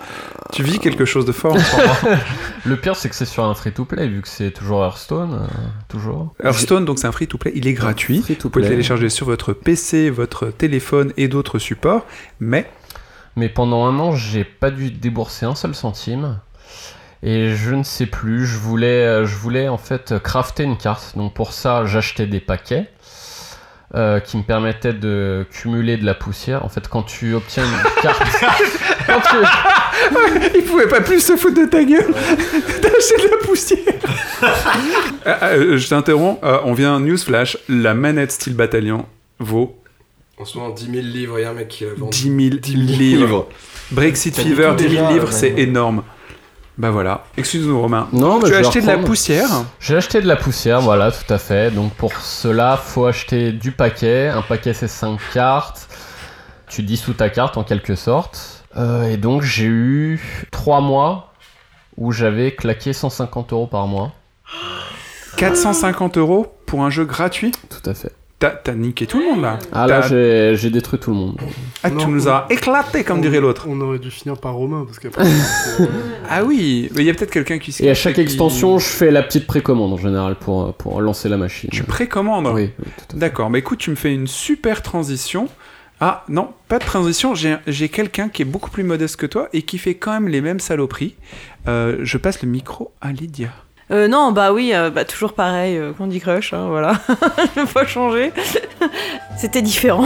[0.52, 2.18] Tu vis quelque chose de fort en ce moment.
[2.64, 5.32] Le pire, c'est que c'est sur un free-to-play, vu que c'est toujours Hearthstone.
[5.34, 5.46] euh,
[5.88, 6.34] toujours.
[6.42, 8.24] Hearthstone, donc c'est un free-to-play, il est gratuit.
[8.42, 12.04] Vous pouvez le télécharger sur votre PC, votre téléphone et d'autres supports.
[12.40, 12.68] Mais
[13.36, 16.38] Mais pendant un an, j'ai pas dû débourser un seul centime.
[17.22, 21.12] Et je ne sais plus, je voulais, euh, je voulais en fait crafter une carte.
[21.16, 22.90] Donc pour ça, j'achetais des paquets
[23.94, 26.64] euh, qui me permettaient de cumuler de la poussière.
[26.64, 28.22] En fait, quand tu obtiens une carte.
[29.06, 32.06] quand tu- il pouvait pas plus se foutre de ta gueule.
[32.82, 33.78] T'as acheté de la poussière.
[34.42, 36.38] Ah, ah, euh, je t'interromps.
[36.44, 37.58] Euh, on vient news flash.
[37.68, 39.06] La manette style bataillon
[39.38, 39.76] vaut
[40.38, 42.22] En ce moment, 10 000 livres, il y a un mec qui a vendu 10
[42.22, 42.98] 000 livres.
[42.98, 43.48] livres.
[43.90, 45.62] Brexit Fever, tout 10 000 déjà, livres, euh, c'est ouais.
[45.62, 46.02] énorme.
[46.80, 47.24] Bah voilà.
[47.36, 48.08] Excuse-nous, Romain.
[48.10, 49.50] Non, bah, tu as acheté de la poussière.
[49.80, 51.70] J'ai acheté de la poussière, voilà, tout à fait.
[51.70, 54.28] Donc pour cela, faut acheter du paquet.
[54.28, 55.90] Un paquet, c'est 5 cartes.
[56.68, 58.64] Tu dissous ta carte en quelque sorte.
[58.78, 61.34] Euh, et donc j'ai eu 3 mois
[61.98, 64.12] où j'avais claqué 150 euros par mois.
[65.36, 67.52] 450 euros pour un jeu gratuit?
[67.68, 68.14] Tout à fait.
[68.40, 69.58] T'as niqué tout le monde là.
[69.70, 71.36] Ah là, j'ai détruit tout le monde.
[71.82, 73.66] Ah, tu nous as éclaté, comme on- dirait l'autre.
[73.68, 75.24] On aurait dû finir par Romain, parce qu'après.
[76.32, 78.78] Ah oui, mais il y a peut-être quelqu'un qui se Et à chaque qui- extension,
[78.78, 81.68] je fais la petite précommande en général pour, pour lancer la machine.
[81.70, 82.70] Tu précommandes Oui,
[83.14, 85.48] D'accord, mais écoute, tu me fais une super transition.
[86.00, 89.48] Ah non, pas de transition, j'ai j'ai quelqu'un qui est beaucoup plus modeste que toi
[89.52, 91.14] et qui fait quand même les mêmes saloperies.
[91.68, 93.50] Euh, je passe le micro à Lydia.
[93.92, 96.92] Euh, non, bah oui, euh, bah, toujours pareil, euh, Candy Crush, hein, voilà.
[97.56, 98.32] Je vais pas changer.
[99.36, 100.04] C'était différent.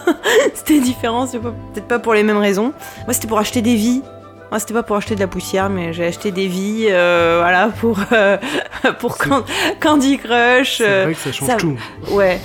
[0.54, 2.72] c'était différent, c'est pas- peut-être pas pour les mêmes raisons.
[3.04, 4.02] Moi, c'était pour acheter des vies.
[4.50, 7.68] Moi, c'était pas pour acheter de la poussière, mais j'ai acheté des vies, euh, voilà,
[7.80, 8.38] pour, euh,
[9.00, 9.44] pour Can-
[9.80, 10.78] Candy Crush.
[10.78, 11.76] C'est euh, vrai que ça change tout.
[12.12, 12.40] Ouais,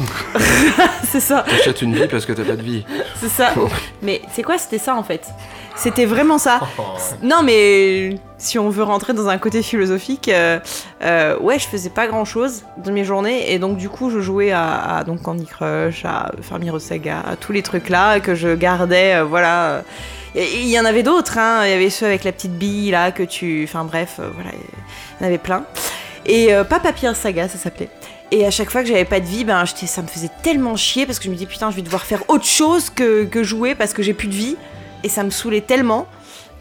[1.04, 1.46] c'est ça.
[1.48, 2.84] T'achètes une vie parce que t'as pas de vie.
[3.18, 3.54] C'est ça.
[4.02, 5.26] Mais c'est quoi C'était ça en fait?
[5.82, 6.60] C'était vraiment ça.
[7.24, 10.60] Non, mais si on veut rentrer dans un côté philosophique, euh,
[11.02, 14.20] euh, ouais, je faisais pas grand chose de mes journées et donc du coup, je
[14.20, 18.36] jouais à, à, donc Candy Crush, à Farmiro Saga, à tous les trucs là que
[18.36, 19.82] je gardais, euh, voilà.
[20.36, 21.66] Il y en avait d'autres, hein.
[21.66, 23.66] Il y avait ceux avec la petite bille là que tu.
[23.68, 25.66] Enfin bref, voilà, il y en avait plein.
[26.26, 27.90] Et pas Papyrus Saga, ça s'appelait.
[28.30, 31.06] Et à chaque fois que j'avais pas de vie, ben, ça me faisait tellement chier
[31.06, 33.76] parce que je me dis putain, je vais devoir faire autre chose que, que jouer
[33.76, 34.56] parce que j'ai plus de vie.
[35.04, 36.08] Et ça me saoulait tellement.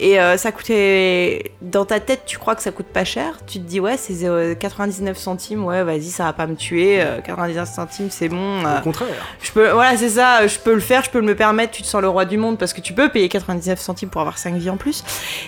[0.02, 1.52] Et euh, ça coûtait.
[1.60, 3.38] Dans ta tête, tu crois que ça coûte pas cher?
[3.46, 7.02] Tu te dis, ouais, c'est euh, 99 centimes, ouais, vas-y, ça va pas me tuer.
[7.02, 8.64] euh, 99 centimes, c'est bon.
[8.64, 9.08] euh, Au contraire.
[9.42, 11.86] je peux, voilà, c'est ça, je peux le faire, je peux me permettre, tu te
[11.86, 14.54] sens le roi du monde parce que tu peux payer 99 centimes pour avoir 5
[14.54, 15.04] vies en plus.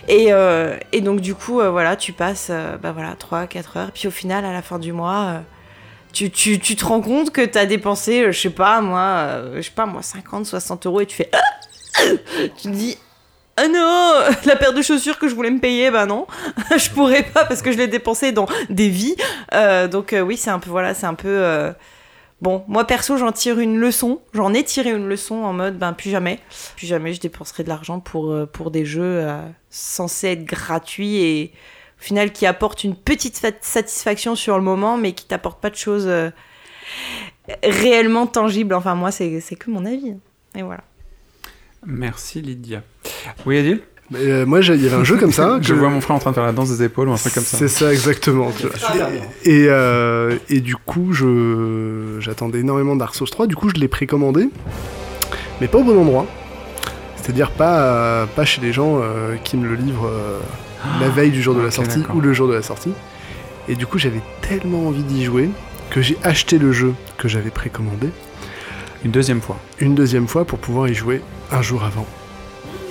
[0.08, 3.90] Et, euh, et donc, du coup, euh, voilà, tu passes euh, bah, voilà, 3-4 heures,
[3.94, 5.38] puis au final, à la fin du mois, euh,
[6.12, 9.56] tu, tu, tu te rends compte que t'as dépensé, euh, je sais pas, moi, euh,
[9.56, 11.30] je sais pas, moi, 50, 60 euros et tu fais.
[12.56, 12.96] tu te dis.
[13.56, 14.14] Ah non,
[14.46, 16.26] la paire de chaussures que je voulais me payer, bah non,
[16.76, 19.16] je pourrais pas parce que je l'ai dépensé dans des vies.
[19.52, 21.72] Euh, donc euh, oui, c'est un peu voilà, c'est un peu euh,
[22.40, 24.20] Bon, moi perso, j'en tire une leçon.
[24.32, 26.40] J'en ai tiré une leçon en mode, ben plus jamais,
[26.76, 29.24] plus jamais je dépenserai de l'argent pour, pour des jeux
[29.70, 31.52] censés être gratuits et
[32.00, 35.76] au final qui apportent une petite satisfaction sur le moment, mais qui t'apportent pas de
[35.76, 36.10] choses
[37.62, 38.74] réellement tangibles.
[38.74, 40.16] Enfin, moi, c'est c'est que mon avis.
[40.56, 40.82] Et voilà.
[41.86, 42.82] Merci Lydia.
[43.46, 43.80] Oui, Adil?
[44.10, 45.58] Mais, euh, moi, il y avait un jeu comme ça.
[45.62, 47.34] Je vois mon frère en train de faire la danse des épaules ou un truc
[47.34, 47.56] comme ça.
[47.56, 48.52] C'est ça, exactement.
[49.44, 53.46] Et, euh, et du coup, je j'attendais énormément Dark Souls 3.
[53.46, 54.48] Du coup, je l'ai précommandé,
[55.60, 56.26] mais pas au bon endroit.
[57.22, 60.40] C'est-à-dire pas, euh, pas chez les gens euh, qui me le livrent euh,
[61.00, 62.92] la veille du jour de la ok, sortie ou le jour de la sortie.
[63.68, 65.48] Et du coup, j'avais tellement envie d'y jouer
[65.90, 68.08] que j'ai acheté le jeu que j'avais précommandé
[69.04, 69.56] Une deuxième fois.
[69.80, 72.06] une deuxième fois pour pouvoir y jouer un jour avant.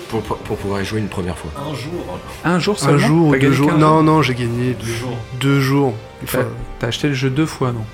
[0.09, 1.51] Pour, pour pouvoir y jouer une première fois.
[1.57, 2.19] Un jour.
[2.43, 3.69] Un jour Un seulement jour ou deux jours.
[3.69, 5.17] 15 Non, non, j'ai gagné deux jours.
[5.39, 5.93] Deux jours.
[6.19, 6.47] T'as Enfin,
[6.79, 7.85] t'as acheté le jeu deux fois donc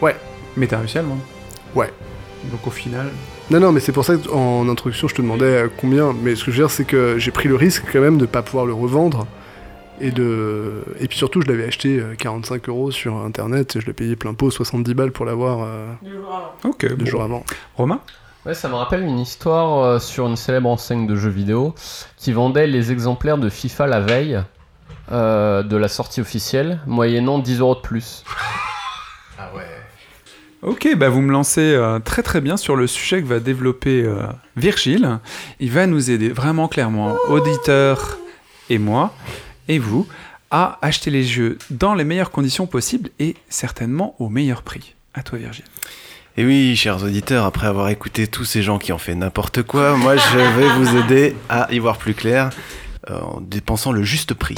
[0.00, 0.16] Ouais.
[0.56, 1.22] Mais t'as réussi à le vendre
[1.76, 1.90] Ouais.
[2.50, 3.10] Donc au final.
[3.50, 6.12] Non, non, mais c'est pour ça qu'en introduction, je te demandais euh, combien.
[6.20, 8.26] Mais ce que je veux dire, c'est que j'ai pris le risque quand même de
[8.26, 9.26] pas pouvoir le revendre.
[10.00, 10.82] Et, de...
[11.00, 13.76] et puis surtout, je l'avais acheté euh, 45 euros sur internet.
[13.76, 15.86] et Je l'ai payé plein pot, 70 balles pour l'avoir euh,
[16.64, 16.86] Ok.
[16.88, 17.06] deux bon.
[17.06, 17.44] jours avant.
[17.76, 18.00] Romain
[18.44, 21.74] Ouais, ça me rappelle une histoire euh, sur une célèbre enseigne de jeux vidéo
[22.16, 24.42] qui vendait les exemplaires de FIFA la veille
[25.12, 28.24] euh, de la sortie officielle, moyennant 10 euros de plus.
[29.38, 29.66] Ah ouais.
[30.62, 34.04] Ok, bah vous me lancez euh, très très bien sur le sujet que va développer
[34.04, 34.22] euh,
[34.56, 35.18] Virgile.
[35.58, 38.18] Il va nous aider vraiment clairement, auditeurs
[38.70, 39.12] et moi,
[39.68, 40.06] et vous,
[40.50, 44.94] à acheter les jeux dans les meilleures conditions possibles et certainement au meilleur prix.
[45.14, 45.64] À toi Virgile.
[46.36, 49.96] Et oui, chers auditeurs, après avoir écouté tous ces gens qui ont fait n'importe quoi,
[49.96, 52.50] moi je vais vous aider à y voir plus clair
[53.10, 54.56] euh, en dépensant le juste prix.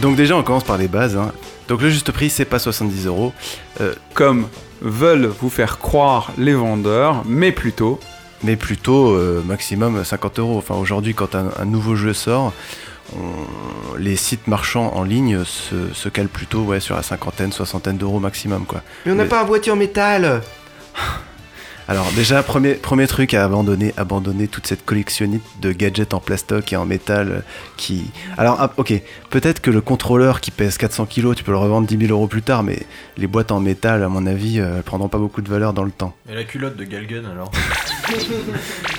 [0.00, 1.16] Donc déjà, on commence par les bases.
[1.16, 1.32] hein.
[1.68, 3.32] Donc le juste prix, c'est pas 70 euros.
[3.80, 4.46] Euh, Comme
[4.80, 7.98] veulent vous faire croire les vendeurs, mais plutôt
[8.44, 10.58] mais plutôt euh, maximum 50 euros.
[10.58, 12.52] Enfin, aujourd'hui, quand un, un nouveau jeu sort,
[13.16, 17.96] on- les sites marchands en ligne se, se calent plutôt ouais, sur la cinquantaine, soixantaine
[17.96, 18.64] d'euros maximum.
[18.66, 18.82] Quoi.
[19.06, 20.42] Mais on n'a Mais- pas un boîtier en métal
[21.90, 26.70] Alors déjà, premier, premier truc à abandonner, abandonner toute cette collectionnite de gadgets en plastoc
[26.70, 27.40] et en métal euh,
[27.78, 28.10] qui...
[28.36, 28.92] Alors, ah, ok,
[29.30, 32.26] peut-être que le contrôleur qui pèse 400 kilos, tu peux le revendre 10 000 euros
[32.26, 32.80] plus tard, mais
[33.16, 35.82] les boîtes en métal, à mon avis, euh, elles prendront pas beaucoup de valeur dans
[35.82, 36.14] le temps.
[36.30, 37.50] Et la culotte de Galgun alors?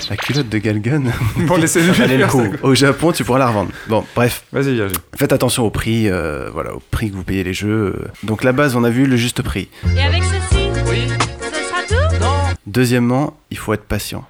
[0.10, 1.04] La culotte de Galgun,
[1.38, 2.44] le coup.
[2.64, 3.72] Au Japon, tu pourras la revendre.
[3.88, 4.44] Bon, bref.
[4.52, 4.98] Vas-y Virgile.
[5.16, 8.08] Faites attention au prix, euh, voilà, au prix que vous payez les jeux.
[8.24, 9.70] Donc la base, on a vu le juste prix.
[9.96, 11.08] Et avec ceci Oui.
[11.42, 12.20] Ce sera tout?
[12.20, 12.56] Non.
[12.68, 14.26] Deuxièmement, il faut être patient.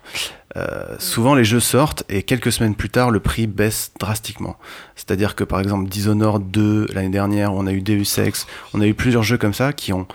[0.58, 4.58] Euh, souvent, les jeux sortent et quelques semaines plus tard, le prix baisse drastiquement.
[4.96, 8.88] C'est-à-dire que par exemple, Dishonored 2 l'année dernière, on a eu Deus Ex, on a
[8.88, 10.08] eu plusieurs jeux comme ça qui ont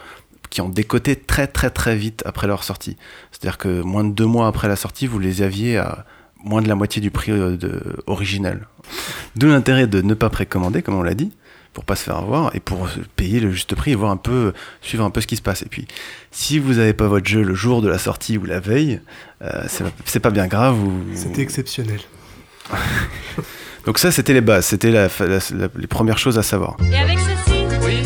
[0.54, 2.96] qui ont décoté très très très vite après leur sortie.
[3.32, 6.06] C'est-à-dire que moins de deux mois après la sortie, vous les aviez à
[6.44, 8.68] moins de la moitié du prix euh, de, original.
[9.34, 11.32] D'où l'intérêt de ne pas précommander, comme on l'a dit,
[11.72, 14.52] pour pas se faire avoir et pour payer le juste prix et voir un peu,
[14.80, 15.62] suivre un peu ce qui se passe.
[15.62, 15.88] Et puis,
[16.30, 19.00] si vous n'avez pas votre jeu le jour de la sortie ou la veille,
[19.42, 19.64] euh,
[20.04, 20.76] c'est- pas bien grave.
[20.76, 21.98] vous- C'était exceptionnel.
[23.86, 26.76] Donc ça, c'était les bases, c'était la- la- la- les premières choses à savoir.
[26.92, 28.02] Et avec ceci Oui.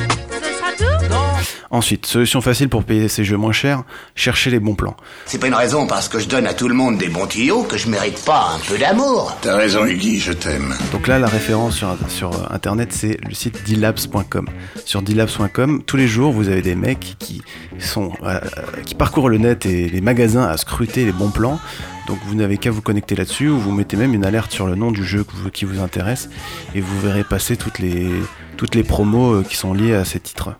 [1.71, 3.83] Ensuite, solution facile pour payer ces jeux moins chers,
[4.15, 4.97] cherchez les bons plans.
[5.27, 7.63] C'est pas une raison parce que je donne à tout le monde des bons tuyaux
[7.63, 9.37] que je mérite pas un peu d'amour.
[9.43, 10.75] T'as raison, Iggy, je t'aime.
[10.93, 14.49] Donc là, la référence sur, sur internet, c'est le site dilabs.com.
[14.87, 17.43] Sur dilabs.com, tous les jours, vous avez des mecs qui
[17.79, 18.41] sont euh,
[18.87, 21.59] qui parcourent le net et les magasins à scruter les bons plans.
[22.07, 24.75] Donc vous n'avez qu'à vous connecter là-dessus ou vous mettez même une alerte sur le
[24.75, 26.31] nom du jeu qui vous intéresse
[26.75, 28.09] et vous verrez passer toutes les
[28.59, 30.51] toutes les promos euh, qui sont liées à ces titres.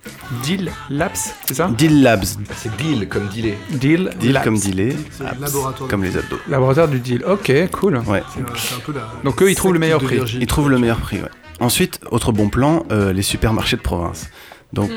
[0.43, 1.11] Deal Labs,
[1.47, 1.69] c'est ça?
[1.77, 2.25] Deal Labs.
[2.57, 3.59] C'est deal comme dealer.
[3.71, 4.45] Deal, Deal Labs.
[4.45, 4.95] comme dealer,
[5.41, 6.39] laboratoire comme les abdos.
[6.49, 7.25] Laboratoire du deal.
[7.27, 7.99] Ok, cool.
[8.07, 8.23] Ouais.
[8.35, 10.21] C'est un- c'est un peu la- Donc eux, ils trouvent le meilleur prix.
[10.41, 11.29] Ils trouvent le meilleur prix, ouais.
[11.61, 14.29] Ensuite, autre bon plan, euh, les supermarchés de province.
[14.73, 14.91] Donc,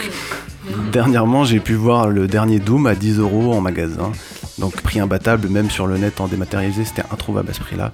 [0.92, 4.12] dernièrement, j'ai pu voir le dernier Doom à 10 euros en magasin.
[4.60, 7.94] Donc, prix imbattable, même sur le net en dématérialisé, c'était introuvable à ce prix-là.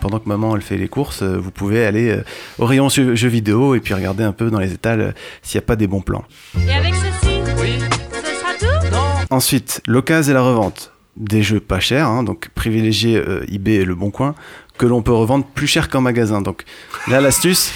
[0.00, 2.24] Pendant que maman, elle fait les courses, euh, vous pouvez aller euh,
[2.58, 5.58] au rayon jeux, jeux vidéo et puis regarder un peu dans les étals euh, s'il
[5.58, 6.24] n'y a pas des bons plans.
[6.66, 7.78] Et avec ceci Oui.
[8.12, 8.88] Ce sera tout?
[8.92, 9.02] Non.
[9.30, 10.92] Ensuite, l'occasion et la revente.
[11.16, 14.34] Des jeux pas chers, hein, donc privilégiez euh, eBay et Le Bon Coin,
[14.76, 16.42] que l'on peut revendre plus cher qu'en magasin.
[16.42, 16.64] Donc
[17.08, 17.72] là, l'astuce,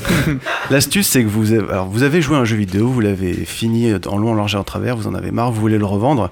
[0.70, 3.32] l'astuce, c'est que vous avez, alors, vous avez joué à un jeu vidéo, vous l'avez
[3.32, 5.86] fini en long, en large et en travers, vous en avez marre, vous voulez le
[5.86, 6.30] revendre.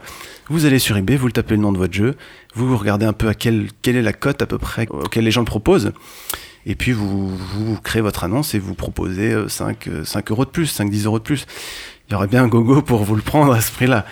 [0.49, 2.15] Vous allez sur eBay, vous le tapez le nom de votre jeu,
[2.55, 5.33] vous regardez un peu à quelle, quelle est la cote à peu près auquel les
[5.33, 5.93] gens le proposent.
[6.67, 10.45] Et puis vous, vous créez votre annonce et vous proposez euh, 5, euh, 5 euros
[10.45, 11.47] de plus, 5-10 euros de plus.
[12.09, 14.05] Il y aurait bien un gogo pour vous le prendre à ce prix-là.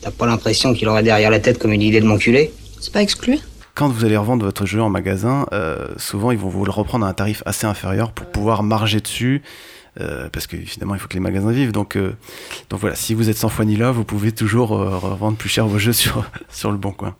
[0.00, 2.52] T'as pas l'impression qu'il aurait derrière la tête comme une idée de m'enculer?
[2.80, 3.38] C'est pas exclu
[3.74, 7.04] Quand vous allez revendre votre jeu en magasin, euh, souvent ils vont vous le reprendre
[7.04, 9.42] à un tarif assez inférieur pour pouvoir marger dessus.
[10.00, 11.72] Euh, parce que évidemment il faut que les magasins vivent.
[11.72, 12.12] Donc euh,
[12.70, 15.48] donc voilà si vous êtes sans foi ni là vous pouvez toujours euh, revendre plus
[15.48, 17.14] cher vos jeux sur sur le bon coin.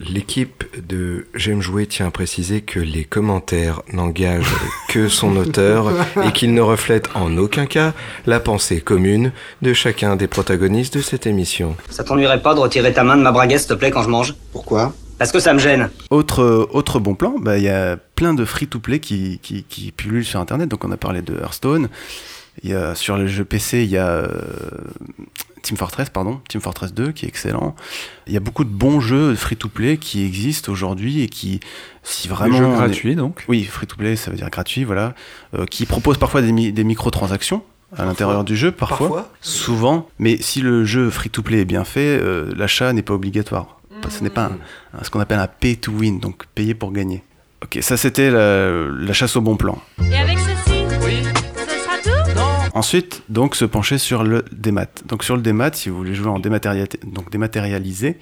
[0.00, 4.54] L'équipe de J'aime jouer tient à préciser que les commentaires n'engagent
[4.88, 5.92] que son auteur
[6.24, 11.02] et qu'ils ne reflètent en aucun cas la pensée commune de chacun des protagonistes de
[11.02, 11.74] cette émission.
[11.90, 14.10] Ça t'ennuierait pas de retirer ta main de ma braguette, s'il te plaît, quand je
[14.10, 14.34] mange?
[14.52, 14.92] Pourquoi?
[15.18, 15.90] Parce que ça me gêne.
[16.10, 19.90] Autre, euh, autre bon plan, bah, il y a plein de free-to-play qui, qui, qui
[19.92, 20.68] pullulent sur Internet.
[20.68, 21.88] Donc on a parlé de Hearthstone.
[22.62, 24.28] Il y a, sur le jeu PC, il y a euh,
[25.62, 27.74] Team Fortress, pardon, Team Fortress 2 qui est excellent.
[28.26, 31.60] Il y a beaucoup de bons jeux free-to-play qui existent aujourd'hui et qui,
[32.02, 32.56] si vraiment...
[32.56, 33.44] jeux on est- gratuits, donc.
[33.48, 35.14] Oui, free-to-play, ça veut dire gratuit, voilà.
[35.56, 37.62] Euh, qui proposent parfois des, mi- des microtransactions
[37.96, 38.98] à l'intérieur du jeu, parfois.
[39.08, 39.32] Parfois.
[39.40, 40.08] Souvent.
[40.18, 43.77] Mais si le jeu free-to-play est bien fait, euh, l'achat n'est pas obligatoire.
[44.08, 47.22] Ce n'est pas un- un- ce qu'on appelle un pay-to-win, donc payer pour gagner.
[47.62, 49.80] Ok, ça c'était la, la chasse au bon plan.
[50.10, 51.22] Et avec ceci Oui.
[51.56, 52.34] Ce sera tout?
[52.34, 52.42] Non.
[52.74, 54.86] Ensuite, donc, se pencher sur le démat.
[55.06, 58.18] Donc, sur le démat, si vous voulez jouer en dématérialisé, donc dématérialisé,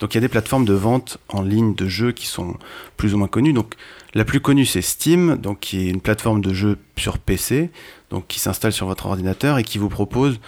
[0.00, 2.54] donc il y a des plateformes de vente en ligne de jeux qui sont
[2.96, 3.52] plus ou moins connues.
[3.52, 3.74] Donc,
[4.14, 7.70] la plus connue, c'est Steam, donc qui est une plateforme de jeux sur PC,
[8.10, 10.38] donc qui s'installe sur votre ordinateur et qui vous propose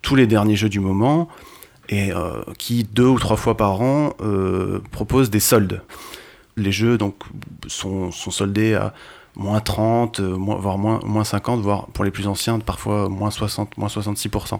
[0.00, 1.28] tous les derniers jeux du moment
[1.92, 5.82] et euh, qui deux ou trois fois par an euh, propose des soldes.
[6.56, 7.16] Les jeux donc
[7.66, 8.94] sont, soldés à
[9.36, 13.76] moins 30, euh, voire moins, moins 50, voire pour les plus anciens, parfois moins 60,
[13.76, 14.58] moins 66%.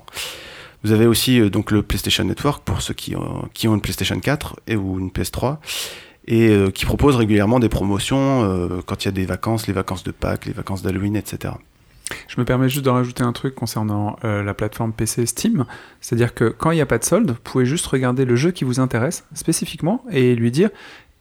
[0.84, 3.14] Vous avez aussi euh, donc le PlayStation Network pour ceux qui,
[3.54, 5.56] qui ont une PlayStation 4 et, ou une PS3
[6.28, 10.12] et qui propose régulièrement des promotions quand il y a des vacances, les vacances de
[10.12, 11.54] Pâques, les vacances d'Halloween, etc.
[12.28, 15.64] Je me permets juste de rajouter un truc concernant euh, la plateforme PC Steam.
[16.00, 18.50] C'est-à-dire que quand il n'y a pas de solde, vous pouvez juste regarder le jeu
[18.50, 20.70] qui vous intéresse spécifiquement et lui dire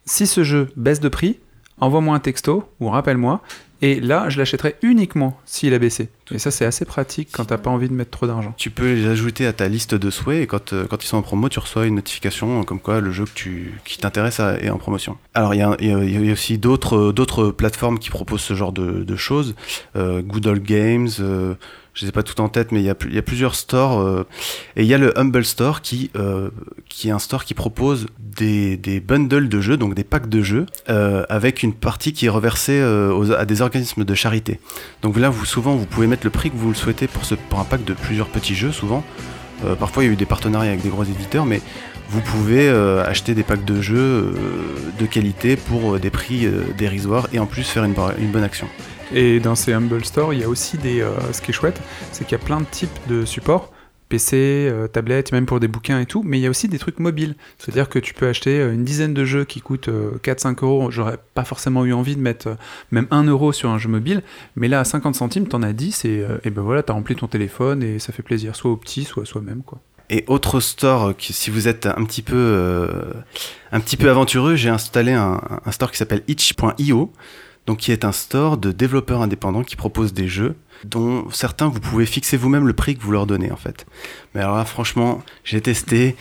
[0.06, 1.40] si ce jeu baisse de prix,
[1.80, 3.42] envoie-moi un texto ou rappelle-moi.
[3.82, 6.10] Et là, je l'achèterai uniquement s'il a baissé.
[6.32, 8.54] Et ça, c'est assez pratique quand t'as pas envie de mettre trop d'argent.
[8.58, 11.18] Tu peux les ajouter à ta liste de souhaits et quand, euh, quand ils sont
[11.18, 14.70] en promo, tu reçois une notification comme quoi le jeu que tu, qui t'intéresse est
[14.70, 15.18] en promotion.
[15.34, 19.04] Alors il y a, y y aussi d'autres d'autres plateformes qui proposent ce genre de,
[19.04, 19.56] de choses.
[19.96, 21.56] Euh, Good Old Games, euh,
[21.94, 24.00] je ne sais pas tout en tête, mais il y a, plusieurs stores.
[24.00, 24.26] euh,
[24.76, 26.50] et il y a le Humble Store qui, euh,
[27.04, 31.26] est un store qui propose des, bundles de jeux, donc des packs de jeux, euh,
[31.30, 32.82] avec une partie qui est reversée
[33.38, 34.60] à des organismes de charité.
[35.02, 37.24] Donc là, vous, souvent, vous pouvez mettre le prix que vous le souhaitez pour,
[37.60, 39.04] un pack de plusieurs petits jeux, souvent.
[39.80, 41.62] Parfois, il y a eu des partenariats avec des gros éditeurs, mais
[42.10, 44.34] vous pouvez acheter des packs de jeux
[45.00, 48.68] de qualité pour des prix dérisoires et en plus faire une bonne action.
[49.14, 51.02] Et dans ces Humble Store, il y a aussi des.
[51.02, 51.82] euh, ce qui est chouette,
[52.12, 53.72] c'est qu'il y a plein de types de supports.
[54.08, 54.36] PC,
[54.70, 57.00] euh, tablette, même pour des bouquins et tout, mais il y a aussi des trucs
[57.00, 57.36] mobiles.
[57.58, 60.92] C'est-à-dire que tu peux acheter euh, une dizaine de jeux qui coûtent euh, 4-5 euros.
[60.92, 62.56] J'aurais pas forcément eu envie de mettre euh,
[62.92, 64.22] même 1 euro sur un jeu mobile,
[64.58, 67.28] mais là à 50 centimes, t'en as 10 et, euh, ben voilà, t'as rempli ton
[67.28, 69.62] téléphone et ça fait plaisir, soit au petit, soit à soi-même.
[69.64, 69.80] quoi.
[70.10, 73.14] Et autre store, euh, si vous êtes un petit peu, euh,
[73.72, 75.40] un petit peu aventureux, j'ai installé un
[75.72, 77.14] store qui s'appelle itch.io.
[77.68, 81.80] donc qui est un store de développeurs indépendants qui proposent des jeux dont certains vous
[81.80, 83.86] pouvez fixer vous-même le prix que vous leur donnez en fait.
[84.34, 86.16] Mais alors là, franchement, j'ai testé.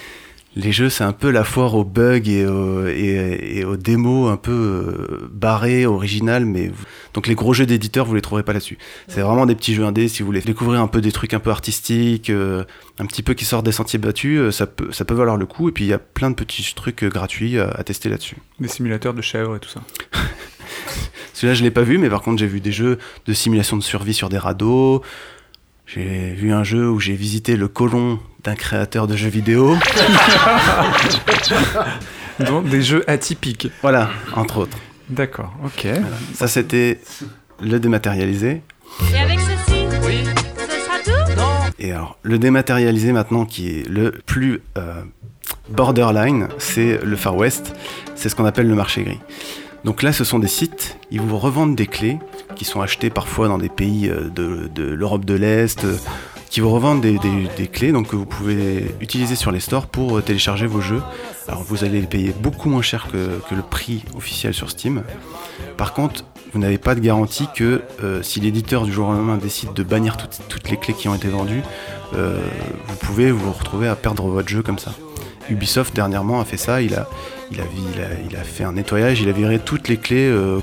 [0.56, 4.32] Les jeux, c'est un peu la foire aux bugs et, aux- et, et aux démos
[4.32, 6.72] un peu euh, barrés, originales, mais
[7.14, 8.76] donc les gros jeux d'éditeurs, vous les trouverez pas là-dessus.
[9.06, 10.08] C'est vraiment des petits jeux indés.
[10.08, 12.64] Si vous voulez découvrir un peu des trucs un peu artistiques, euh,
[12.98, 15.46] un petit peu qui sortent des sentiers battus, euh, ça peut, ça peut valoir le
[15.46, 15.68] coup.
[15.68, 18.36] Et puis il y a plein de petits trucs gratuits euh, à tester là-dessus.
[18.58, 19.82] Des simulateurs de chèvres et tout ça.
[21.40, 23.82] Celui-là, je l'ai pas vu, mais par contre, j'ai vu des jeux de simulation de
[23.82, 25.00] survie sur des radeaux.
[25.86, 29.74] J'ai vu un jeu où j'ai visité le colon d'un créateur de jeux vidéo.
[32.46, 33.70] Donc des jeux atypiques.
[33.80, 34.76] Voilà, entre autres.
[35.08, 35.86] D'accord, ok.
[36.34, 37.00] Ça, c'était
[37.62, 38.60] le dématérialisé.
[39.10, 40.18] Et avec ceci Oui.
[40.58, 41.70] Ce sera tout Non.
[41.78, 45.00] Et alors, le dématérialisé maintenant, qui est le plus euh,
[45.70, 47.74] borderline, c'est le Far West.
[48.14, 49.20] C'est ce qu'on appelle le marché gris.
[49.84, 52.18] Donc là, ce sont des sites, ils vous revendent des clés
[52.54, 55.96] qui sont achetées parfois dans des pays euh, de, l'Europe de l'Est, euh,
[56.50, 60.20] qui vous revendent des, clés donc que vous pouvez utiliser sur les stores pour euh,
[60.20, 61.00] télécharger vos jeux.
[61.48, 65.02] Alors vous allez les payer beaucoup moins cher que, le prix officiel sur Steam.
[65.78, 67.80] Par contre, vous n'avez pas de garantie que
[68.22, 71.28] si l'éditeur du jour au lendemain décide de bannir toutes, les clés qui ont été
[71.28, 71.62] vendues,
[72.12, 74.92] vous pouvez vous retrouver à perdre votre jeu comme ça.
[75.48, 77.08] Ubisoft dernièrement a fait ça, il a,
[77.50, 80.28] il a, il a, il a fait un nettoyage, il a viré toutes les clés
[80.28, 80.60] euh,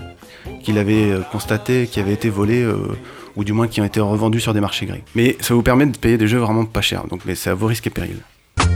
[0.63, 2.75] qu'il avait euh, constatées qui avaient été volées euh,
[3.35, 5.03] ou du moins qui ont été revendues sur des marchés gris.
[5.15, 7.53] Mais ça vous permet de payer des jeux vraiment pas chers, donc mais c'est à
[7.55, 8.21] vos risques et périls.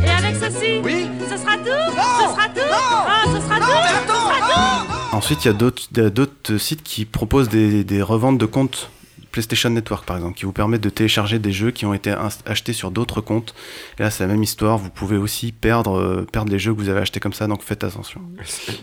[0.05, 1.07] Et avec ceci Oui.
[1.29, 5.47] Ce sera tout Ce sera tout Ah, ce sera tout Ce sera tout Ensuite, il
[5.47, 8.89] y a d'autres il y a d'autres sites qui proposent des, des reventes de comptes
[9.31, 12.13] PlayStation Network, par exemple, qui vous permettent de télécharger des jeux qui ont été
[12.45, 13.55] achetés sur d'autres comptes.
[13.99, 14.77] Et là, c'est la même histoire.
[14.77, 17.63] Vous pouvez aussi perdre, euh, perdre les jeux que vous avez achetés comme ça, donc
[17.63, 18.21] faites attention.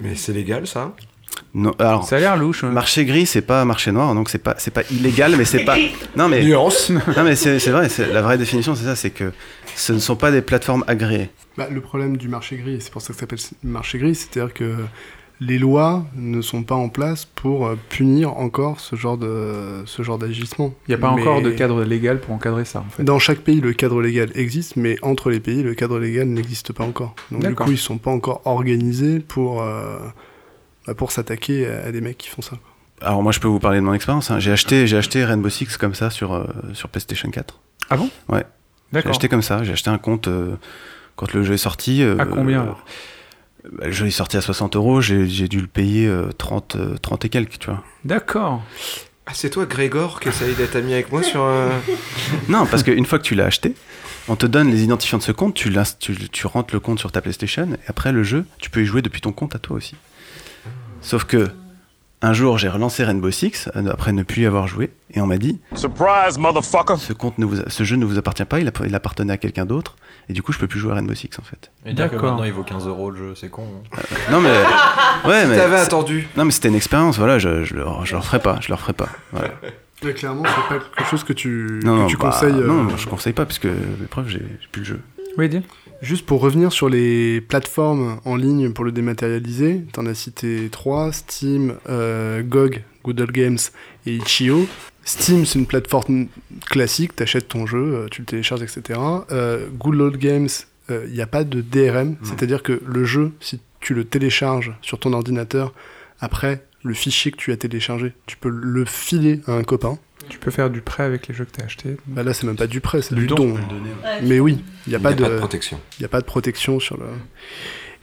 [0.00, 0.94] Mais c'est légal ça?
[1.54, 2.64] Non, alors, ça a l'air louche.
[2.64, 5.76] Marché gris, c'est pas marché noir, donc c'est pas c'est pas illégal, mais c'est pas.
[6.16, 6.90] Non mais Nuance.
[7.16, 7.88] Non mais c'est c'est vrai.
[8.12, 9.32] La vraie définition, c'est ça, c'est que
[9.74, 11.30] ce ne sont pas des plateformes agréées.
[11.56, 14.52] Bah, le problème du marché gris, c'est pour ça que ça s'appelle marché gris, c'est-à-dire
[14.52, 14.74] que
[15.40, 20.02] les lois ne sont pas en place pour euh, punir encore ce genre de ce
[20.02, 20.74] genre d'agissement.
[20.88, 23.04] Il n'y a pas Mais encore de cadre légal pour encadrer ça, en fait.
[23.04, 26.72] Dans chaque pays, le cadre légal existe, mais entre les pays, le cadre légal n'existe
[26.72, 27.14] pas encore.
[27.30, 29.98] Donc du coup, ils sont pas encore organisés pour euh,
[30.86, 32.56] bah, pour s'attaquer à, des mecs qui font ça.
[33.00, 34.30] Alors moi, je peux vous parler de mon expérience.
[34.32, 34.40] hein.
[34.40, 37.60] J'ai acheté j'ai acheté Rainbow Six comme ça sur euh, sur PlayStation 4.
[37.90, 38.10] Ah bon?
[38.28, 38.44] Ouais.
[38.92, 39.62] J'ai acheté comme ça.
[39.62, 40.56] J'ai acheté un compte euh,
[41.14, 42.02] quand le jeu est sorti.
[42.02, 42.74] euh, À combien,
[43.72, 45.00] euh, bah, Le jeu est sorti à 60 euros.
[45.00, 47.82] J'ai dû le payer euh, 30 euh, 30 et quelques, tu vois.
[48.04, 48.62] D'accord.
[49.26, 51.42] Ah, c'est toi, Grégor, qui essaye d'être ami avec moi sur.
[51.42, 51.68] euh,
[52.48, 53.74] Non, parce qu'une fois que tu l'as acheté,
[54.28, 56.98] on te donne les identifiants de ce compte, tu, l'ins- tu, tu rentres le compte
[56.98, 59.58] sur ta PlayStation, et après le jeu, tu peux y jouer depuis ton compte à
[59.58, 59.96] toi aussi.
[61.02, 61.48] Sauf que,
[62.20, 65.26] un jour, j'ai relancé Rainbow Six, euh, après ne plus y avoir joué, et on
[65.26, 66.96] m'a dit Surprise, motherfucker!
[66.98, 69.66] ce, compte ne vous a- ce jeu ne vous appartient pas, il appartenait à quelqu'un
[69.66, 69.96] d'autre,
[70.28, 71.70] et du coup, je peux plus jouer à Rainbow Six en fait.
[71.86, 72.22] Et D'accord.
[72.22, 73.66] maintenant il vaut 15 euros le jeu, c'est con.
[73.94, 73.98] hein.
[74.30, 74.50] Non mais.
[75.28, 75.56] Ouais, Si mais.
[75.56, 76.28] t'avais attendu.
[76.36, 78.74] Non, mais c'était une expérience, voilà, je, je, le, je le referai pas, je le
[78.74, 79.08] referai pas.
[79.32, 79.50] Voilà.
[80.04, 82.52] Mais clairement, c'est pas quelque chose que tu, Non, que non, tu bah, conseilles.
[82.54, 83.68] euh, non, je conseille pas, parce que,
[84.08, 85.00] preuve, j'ai j'ai plus le jeu.
[85.36, 85.60] Oui, dis.
[86.02, 91.10] Juste pour revenir sur les plateformes en ligne pour le dématérialiser, t'en as cité trois,
[91.12, 93.58] Steam, euh, GOG, Google Games
[94.06, 94.68] et Itch.io.
[95.08, 96.26] Steam, c'est une plateforme
[96.68, 99.00] classique, t'achètes ton jeu, euh, tu le télécharges, etc.
[99.32, 100.48] Euh, Google Games,
[100.90, 104.98] il n'y a pas de DRM, c'est-à-dire que le jeu, si tu le télécharges sur
[104.98, 105.74] ton ordinateur,
[106.20, 109.98] après, le fichier que tu as téléchargé, tu peux le filer à un copain.
[110.28, 111.96] Tu peux faire du prêt avec les jeux que tu as achetés.
[112.06, 113.54] Bah là, c'est même pas du prêt, c'est Du du, don.
[113.54, 113.58] don.
[114.22, 115.80] Mais oui, il n'y a, a pas de protection.
[115.98, 117.06] Il n'y a pas de protection sur le.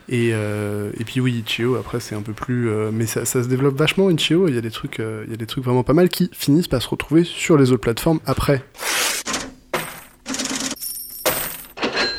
[0.07, 2.69] Et, euh, et puis oui, Itch.io, après, c'est un peu plus.
[2.69, 4.47] euh, mais ça, ça se développe vachement, Itch.io.
[4.47, 6.29] Il y, a des trucs, euh, il y a des trucs vraiment pas mal qui
[6.33, 8.63] finissent par se retrouver sur les autres plateformes après.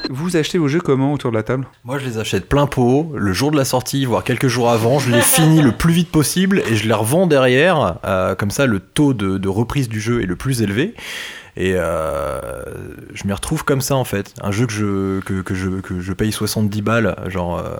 [0.08, 1.66] Vous achetez vos jeux comment autour de la table?
[1.84, 4.98] Moi, je les achète plein pot, le jour de la sortie, voire quelques jours avant.
[5.00, 7.98] Je les finis le plus vite possible et je les revends derrière.
[8.04, 10.94] euh, comme ça, le taux de, de reprise du jeu est le plus élevé.
[11.56, 12.40] Et euh,
[13.14, 14.34] je m'y retrouve comme ça en fait.
[14.42, 17.76] Un jeu que je, que, que je, que paye 70 balles, genre euh,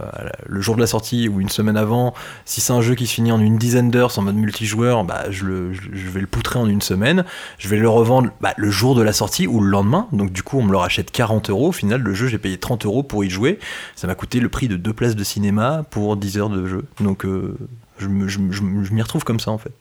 [0.46, 2.14] le jour de la sortie ou une semaine avant.
[2.46, 5.30] Si c'est un jeu qui se finit en une dizaine d'heures en mode multijoueur, bah,
[5.30, 7.24] je, le, je vais le poutrer en une semaine.
[7.58, 10.08] Je vais le revendre bah, le jour de la sortie ou le lendemain.
[10.12, 11.68] Donc du coup, on me le rachète 40 euros.
[11.68, 13.58] Au final, le jeu, j'ai payé 30 euros pour y jouer.
[13.94, 16.84] Ça m'a coûté le prix de deux places de cinéma pour 10 heures de jeu.
[17.00, 17.56] Donc euh,
[17.99, 19.72] je, me- je, je me- je m'y retrouve comme ça en fait.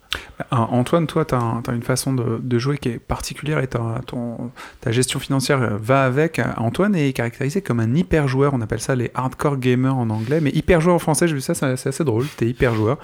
[0.52, 4.52] Ah, Antoine, toi, tu as, une façon de, de jouer qui est particulière et ton,
[4.82, 6.40] ta gestion financière euh, va avec.
[6.58, 10.40] Antoine est caractérisé comme un hyper joueur, on appelle ça les hardcore gamers en anglais,
[10.42, 12.98] mais hyper joueur en français, j'ai vu ça, c'est assez drôle, t'es hyper joueur.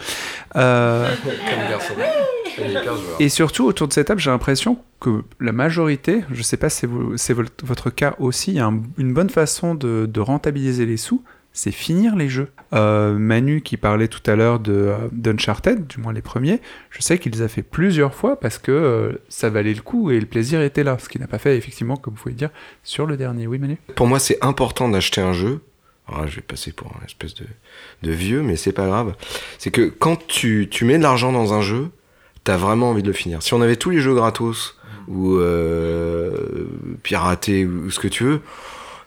[0.55, 1.93] Euh, Comme garçon.
[3.19, 6.79] Et surtout, autour de cette table, j'ai l'impression que la majorité, je sais pas si
[6.81, 10.05] c'est vo- c'est vo- votre cas aussi, il y a un- une bonne façon de,
[10.11, 11.23] de rentabiliser les sous,
[11.53, 12.49] c'est finir les jeux.
[12.73, 17.01] Euh, Manu qui parlait tout à l'heure de euh, d'Uncharted, du moins les premiers, je
[17.01, 20.19] sais qu'il les a fait plusieurs fois parce que euh, ça valait le coup et
[20.19, 22.49] le plaisir était là, ce qu'il n'a pas fait effectivement, comme vous pouvez dire,
[22.83, 23.47] sur le dernier.
[23.47, 23.77] Oui Manu?
[23.95, 25.61] Pour moi, c'est important d'acheter un jeu.
[26.07, 27.45] Alors là, je vais passer pour un espèce de,
[28.01, 29.15] de vieux, mais c'est pas grave.
[29.57, 31.89] C'est que quand tu, tu mets de l'argent dans un jeu,
[32.43, 33.43] t'as vraiment envie de le finir.
[33.43, 34.77] Si on avait tous les jeux gratos
[35.07, 36.67] ou euh,
[37.03, 38.41] piratés ou ce que tu veux,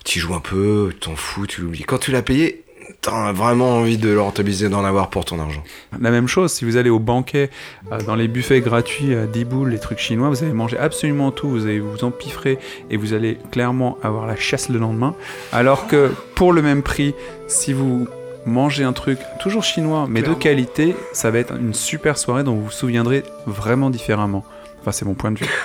[0.04, 1.82] tu joues un peu, tu t'en fous, tu l'oublies.
[1.82, 2.64] Quand tu l'as payé,
[3.00, 5.64] t'as vraiment envie de le rentabiliser, d'en avoir pour ton argent.
[6.00, 7.50] La même chose, si vous allez au banquet,
[7.90, 11.30] euh, dans les buffets gratuits à 10 boules, les trucs chinois, vous allez manger absolument
[11.30, 12.58] tout, vous allez vous empiffrer
[12.90, 15.14] et vous allez clairement avoir la chasse le lendemain.
[15.52, 17.14] Alors que pour le même prix,
[17.48, 18.06] si vous
[18.46, 22.54] mangez un truc toujours chinois mais de qualité, ça va être une super soirée dont
[22.54, 24.44] vous vous souviendrez vraiment différemment.
[24.80, 25.48] Enfin, c'est mon point de vue.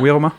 [0.00, 0.32] Oui, Romain?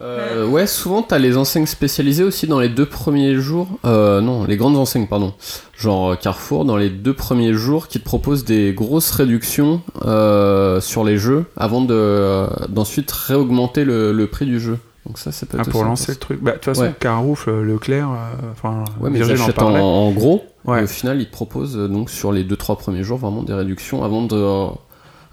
[0.00, 3.66] Euh, ouais, souvent t'as les enseignes spécialisées aussi dans les deux premiers jours.
[3.84, 5.34] Euh, non, les grandes enseignes, pardon.
[5.76, 10.80] Genre euh, Carrefour, dans les deux premiers jours, qui te proposent des grosses réductions euh,
[10.80, 14.78] sur les jeux avant de euh, d'ensuite réaugmenter le, le prix du jeu.
[15.06, 16.42] Donc ça, ça peut Ah, être pour aussi lancer le truc.
[16.42, 16.94] Bah, de toute façon, Ouais.
[17.00, 20.44] Carouf, euh, Leclerc, euh, enfin, Ouais, mais en en, en gros.
[20.64, 20.80] Ouais.
[20.80, 24.04] Et au final, ils te proposent donc sur les 2-3 premiers jours vraiment des réductions
[24.04, 24.66] avant de euh,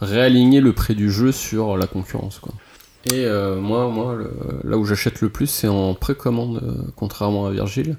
[0.02, 2.40] réaligner le prix du jeu sur la concurrence.
[2.40, 2.54] Quoi.
[3.06, 4.32] Et euh, moi, moi le-
[4.70, 7.98] là où j'achète le plus, c'est en précommande, euh, contrairement à Virgile.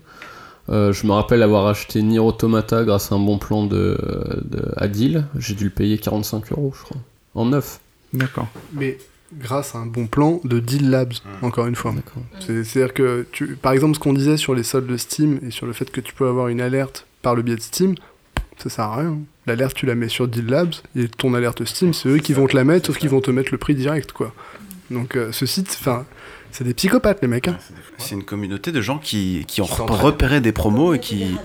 [0.69, 3.97] Euh, je me rappelle avoir acheté Nier Automata grâce à un bon plan de,
[4.45, 5.25] de Adil.
[5.39, 6.97] J'ai dû le payer 45 euros, je crois.
[7.37, 7.79] En neuf.
[8.13, 8.49] D'accord.
[8.73, 8.99] Mais
[9.39, 11.95] grâce à un bon plan de Deal Labs, encore une fois.
[12.41, 15.53] C'est- C'est-à-dire que, tu, par exemple, ce qu'on disait sur les soldes de Steam et
[15.53, 17.95] sur le fait que tu peux avoir une alerte par le biais de Steam,
[18.59, 19.19] ça sert à rien.
[19.47, 22.49] L'alerte, tu la mets sur Deal Labs et ton alerte Steam, c'est eux qui vont
[22.49, 24.33] te la mettre, sauf qu'ils vont te mettre le prix direct, quoi.
[24.91, 26.05] Donc, euh, ce site, enfin,
[26.53, 27.49] c'est des psychopathes, les mecs.
[27.49, 27.59] hein.
[27.99, 29.67] C'est une communauté de gens qui, qui ont
[30.05, 31.37] repéré des promos et qui.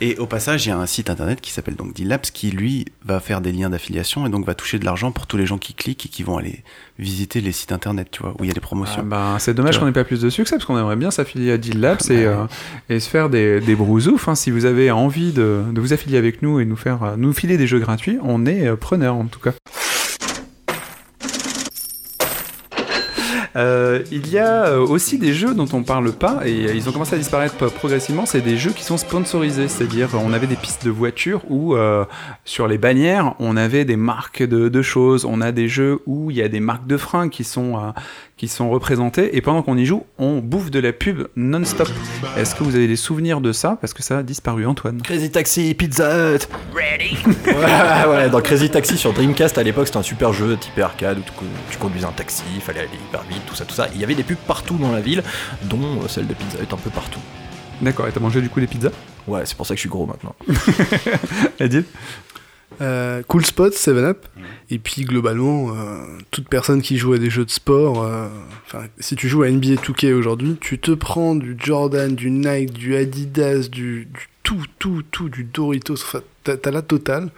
[0.00, 2.50] Et au passage, il y a un site internet qui s'appelle donc Deal Labs qui,
[2.50, 5.46] lui, va faire des liens d'affiliation et donc va toucher de l'argent pour tous les
[5.46, 6.62] gens qui cliquent et qui vont aller
[6.98, 9.00] visiter les sites internet, tu vois, où il y a des promotions.
[9.02, 11.52] Ah bah, c'est dommage qu'on n'ait pas plus de succès parce qu'on aimerait bien s'affilier
[11.52, 12.44] à Deal Labs et, euh,
[12.88, 14.26] et se faire des, des brousoufs.
[14.28, 14.34] hein.
[14.34, 17.32] Si vous avez envie de, de vous affilier avec nous et nous faire euh, nous
[17.34, 19.52] filer des jeux gratuits, on est preneur en tout cas.
[23.56, 26.88] Euh, il y a euh, aussi des jeux dont on parle pas et euh, ils
[26.88, 28.26] ont commencé à disparaître progressivement.
[28.26, 32.04] C'est des jeux qui sont sponsorisés, c'est-à-dire on avait des pistes de voitures où euh,
[32.44, 35.24] sur les bannières on avait des marques de, de choses.
[35.24, 37.90] On a des jeux où il y a des marques de fringues qui sont euh,
[38.36, 41.88] qui sont représentées et pendant qu'on y joue, on bouffe de la pub non-stop.
[42.36, 43.78] Est-ce que vous avez des souvenirs de ça?
[43.80, 45.00] Parce que ça a disparu, Antoine.
[45.00, 46.46] Crazy Taxi, Pizza Hut.
[46.74, 47.16] Ready?
[47.46, 51.18] ouais, ouais, dans Crazy Taxi sur Dreamcast à l'époque, c'était un super jeu type arcade
[51.18, 53.88] où tu conduisais un taxi, il fallait aller hyper vite, tout ça, tout ça.
[53.94, 55.22] Il y avait des pubs partout dans la ville,
[55.64, 57.20] dont euh, celle de Pizza Hut un peu partout.
[57.80, 58.90] D'accord, et t'as mangé du coup des pizzas?
[59.26, 60.34] Ouais, c'est pour ça que je suis gros maintenant.
[61.60, 61.86] Edith
[62.80, 64.26] Euh, cool Spot, 7-Up.
[64.70, 68.28] Et puis globalement, euh, toute personne qui joue à des jeux de sport, euh,
[68.66, 72.72] enfin, si tu joues à NBA 2K aujourd'hui, tu te prends du Jordan, du Nike,
[72.72, 77.30] du Adidas, du, du tout, tout, tout, du Doritos, enfin, t'as t'as la totale.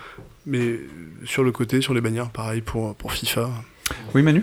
[0.46, 0.80] Mais
[1.24, 3.50] sur le côté, sur les bannières, pareil pour, pour FIFA.
[4.14, 4.42] Oui, Manu?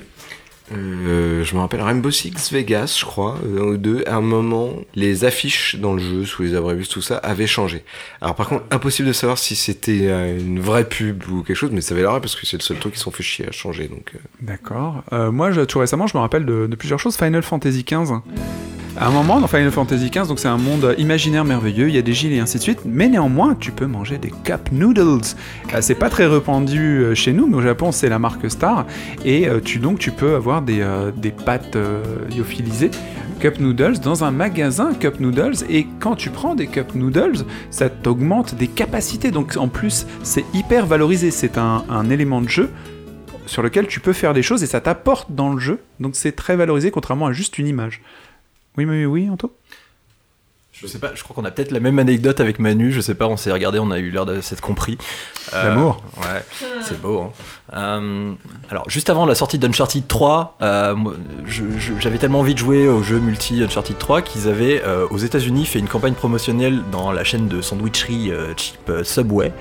[0.71, 4.03] Euh, je me rappelle Rainbow Six Vegas, je crois, euh, un ou deux.
[4.07, 7.83] À un moment, les affiches dans le jeu, sous les abribus, tout ça, avaient changé.
[8.21, 11.71] Alors par contre, impossible de savoir si c'était euh, une vraie pub ou quelque chose,
[11.71, 13.51] mais ça avait l'air parce que c'est le seul truc qui sont fait chier à
[13.51, 13.87] changer.
[13.87, 14.13] Donc.
[14.41, 15.03] D'accord.
[15.11, 17.15] Moi, tout récemment, je me rappelle de, plusieurs choses.
[17.15, 18.15] Final Fantasy XV.
[18.97, 21.97] À un moment, dans Final Fantasy XV, donc c'est un monde imaginaire merveilleux, il y
[21.97, 25.25] a des gilets et ainsi de suite, mais néanmoins, tu peux manger des cup noodles.
[25.81, 28.85] C'est pas très répandu chez nous, mais au Japon, c'est la marque star,
[29.25, 32.03] et tu donc tu peux avoir des, euh, des pâtes euh,
[32.35, 32.91] lyophilisées.
[33.39, 37.89] Cup Noodles dans un magasin Cup Noodles et quand tu prends des Cup Noodles ça
[37.89, 42.69] t'augmente des capacités donc en plus c'est hyper valorisé c'est un, un élément de jeu
[43.45, 45.79] sur lequel tu peux faire des choses et ça t'apporte dans le jeu.
[45.99, 48.01] Donc c'est très valorisé contrairement à juste une image.
[48.77, 49.55] Oui, oui, oui, Anto?
[50.77, 53.15] Je sais pas, je crois qu'on a peut-être la même anecdote avec Manu, je sais
[53.15, 54.97] pas, on s'est regardé, on a eu l'air de s'être compris.
[55.53, 56.03] Euh, L'amour.
[56.17, 56.43] Ouais,
[56.81, 57.21] c'est beau.
[57.21, 57.31] hein.
[57.77, 58.33] Euh,
[58.69, 60.95] alors, juste avant la sortie d'Uncharted 3, euh,
[61.99, 65.79] j'avais tellement envie de jouer au jeu multi Uncharted 3 qu'ils avaient aux États-Unis fait
[65.79, 69.53] une campagne promotionnelle dans la chaîne de sandwicherie cheap Subway.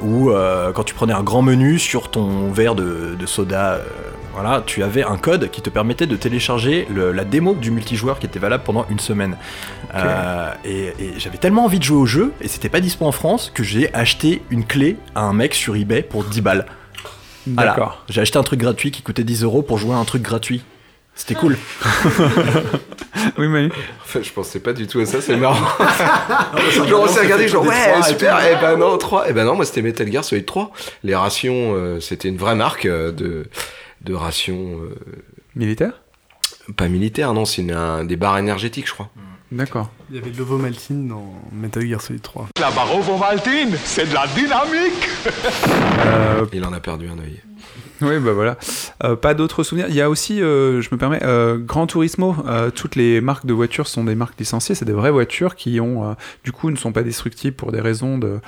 [0.00, 0.30] où
[0.74, 3.80] quand tu prenais un grand menu sur ton verre de, de soda,
[4.34, 8.18] voilà, tu avais un code qui te permettait de télécharger le- la démo du multijoueur
[8.18, 9.36] qui était valable pendant une semaine.
[9.94, 13.12] Euh, et et j'avais tellement envie de jouer au jeu, et c'était pas dispo en
[13.12, 16.66] France, que j'ai acheté une clé à un mec sur eBay pour 10 balles.
[17.46, 17.70] Voilà.
[17.72, 18.04] D'accord.
[18.08, 20.62] J'ai acheté un truc gratuit qui coûtait 10 euros pour jouer à un truc gratuit.
[21.14, 21.58] C'était cool.
[23.38, 23.68] oui, Manu.
[23.68, 25.56] En fait, je pensais pas du tout à ça, c'est marrant.
[26.88, 29.28] genre, on s'est regardé, genre, ouais, super, et ben non, 3.
[29.28, 30.72] Et ben non, moi, c'était Metal Gear Solid 3.
[31.04, 33.46] Les rations, euh, c'était une vraie marque euh, de,
[34.04, 34.80] de rations.
[34.82, 34.94] euh,
[35.54, 36.00] Militaire?
[36.76, 39.10] Pas militaire, non, c'est une- un- des barres énergétiques, je crois.
[39.50, 39.90] D'accord.
[40.10, 42.48] Il y avait l'ovomaltine dans Metal Gear Solid 3.
[42.58, 45.08] La barre Ovomaltine, c'est de la dynamique
[46.06, 47.40] Euh, Il en a perdu un œil.
[48.12, 48.58] Oui, bah voilà.
[49.04, 49.86] Euh, pas d'autres souvenirs.
[49.88, 52.34] Il y a aussi, euh, je me permets, euh, Gran Turismo.
[52.46, 54.74] Euh, toutes les marques de voitures sont des marques licenciées.
[54.74, 58.18] C'est des vraies voitures qui ont, du coup, ne sont pas destructibles pour des raisons
[58.18, 58.40] de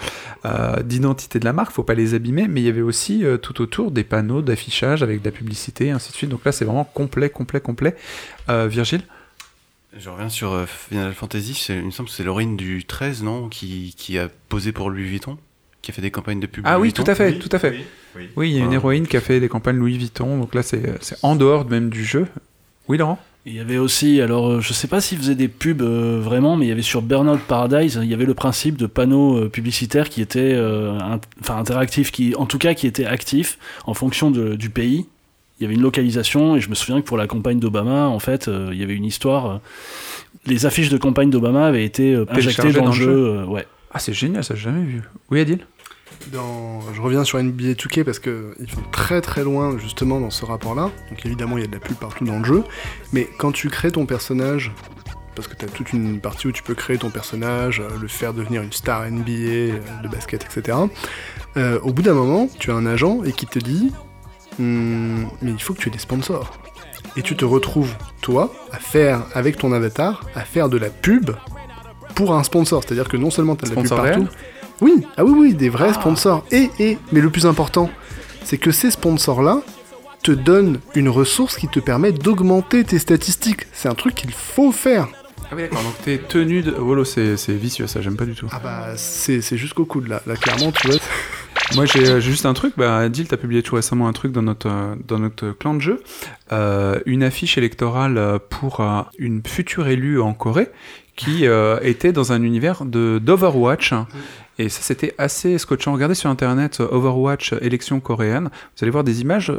[0.84, 1.72] d'identité de la marque.
[1.72, 2.48] Faut pas les abîmer.
[2.48, 6.10] Mais il y avait aussi tout autour des panneaux d'affichage avec de la publicité, ainsi
[6.10, 6.30] de suite.
[6.30, 7.96] Donc là, c'est vraiment complet, complet, complet.
[8.48, 9.02] Virgile?
[9.96, 13.48] Je reviens sur Final Fantasy, il me semble que c'est l'héroïne du 13, non?
[13.48, 15.38] Qui, qui a posé pour Louis Vuitton?
[15.84, 17.48] Qui a fait des campagnes de pub Ah Louis oui, Vuitton tout à fait, tout
[17.52, 17.84] à fait.
[18.16, 18.28] oui.
[18.36, 20.38] Oui, il y a une héroïne qui a fait des campagnes Louis Vuitton.
[20.38, 22.26] Donc là, c'est c'est en dehors même du jeu.
[22.88, 23.18] Oui, Laurent?
[23.44, 26.56] Il y avait aussi, alors euh, je sais pas s'ils faisaient des pubs euh, vraiment,
[26.56, 29.48] mais il y avait sur Burnout Paradise, il y avait le principe de panneaux euh,
[29.50, 33.92] publicitaires qui étaient, euh, int- enfin interactifs, qui, en tout cas qui étaient actifs en
[33.92, 35.04] fonction de- du pays.
[35.60, 38.18] Il y avait une localisation, et je me souviens que pour la campagne d'Obama, en
[38.18, 39.46] fait, euh, il y avait une histoire.
[39.50, 39.56] euh,
[40.46, 43.10] les affiches de campagne d'Obama avaient été euh, injectées dans, le jeu.
[43.10, 43.66] euh, ouais.
[43.92, 45.02] Ah, c'est génial, ça, j'ai jamais vu.
[45.30, 45.58] Oui, Adil?
[46.32, 46.80] Dans...
[46.92, 50.90] Je reviens sur NBA 2K parce qu'ils vont très très loin justement dans ce rapport-là.
[51.10, 52.64] Donc évidemment, il y a de la pub partout dans le jeu.
[53.12, 54.72] Mais quand tu crées ton personnage,
[55.34, 58.08] parce que tu as toute une partie où tu peux créer ton personnage, euh, le
[58.08, 60.78] faire devenir une star NBA euh, de basket, etc.
[61.56, 63.92] euh, au bout d'un moment, tu as un agent et qui te dit
[64.58, 66.58] Hmm, Mais il faut que tu aies des sponsors.
[67.16, 71.30] Et tu te retrouves, toi, à faire, avec ton avatar, à faire de la pub
[72.14, 72.82] pour un sponsor.
[72.82, 74.04] C'est-à-dire que non seulement tu as de la pub partout.
[74.04, 74.28] réel
[74.80, 76.44] Oui, ah oui, oui, des vrais sponsors.
[76.50, 77.90] Et, et, mais le plus important,
[78.44, 79.62] c'est que ces sponsors-là
[80.22, 83.66] te donnent une ressource qui te permet d'augmenter tes statistiques.
[83.72, 85.08] C'est un truc qu'il faut faire.
[85.50, 86.70] Ah oui, d'accord, donc t'es tenu de.
[86.70, 88.48] Volo, c'est c'est vicieux, ça, j'aime pas du tout.
[88.50, 90.22] Ah bah, c'est jusqu'au coude là.
[90.26, 90.96] Là, clairement, tu vois.
[91.74, 92.74] Moi, j'ai euh, juste un truc.
[92.76, 95.80] Bah, Adil, t'as publié tout récemment un truc dans notre, euh, dans notre clan de
[95.80, 96.02] jeu.
[96.52, 100.68] Euh, une affiche électorale euh, pour euh, une future élue en Corée
[101.16, 103.92] qui euh, était dans un univers de d'Overwatch.
[104.58, 105.92] Et ça, c'était assez scotchant.
[105.92, 108.44] Regardez sur internet euh, Overwatch euh, élection coréenne.
[108.76, 109.52] Vous allez voir des images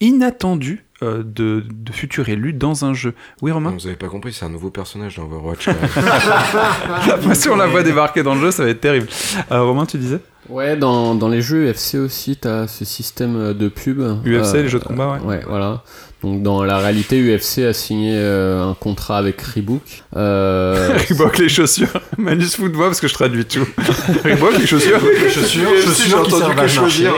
[0.00, 3.14] inattendues euh, de, de futurs élus dans un jeu.
[3.42, 5.68] Oui, Romain Vous avez pas compris, c'est un nouveau personnage dans Overwatch.
[5.68, 9.08] Après, si on la voit débarquer dans le jeu, ça va être terrible.
[9.50, 10.20] Euh, Romain, tu disais?
[10.48, 14.00] Ouais, dans, dans les jeux UFC aussi, t'as ce système de pub.
[14.00, 15.26] UFC, Euh, les jeux de combat, ouais.
[15.36, 15.82] Ouais, voilà.
[16.22, 19.80] Donc dans la réalité, UFC a signé euh, un contrat avec Reebok.
[20.16, 21.88] Euh, Reebok les chaussures.
[22.18, 23.66] Manus fout de moi parce que je traduis tout.
[24.24, 25.00] Reebok les chaussures.
[25.02, 25.68] Les chaussures,
[26.06, 27.14] j'ai entendu que choisir.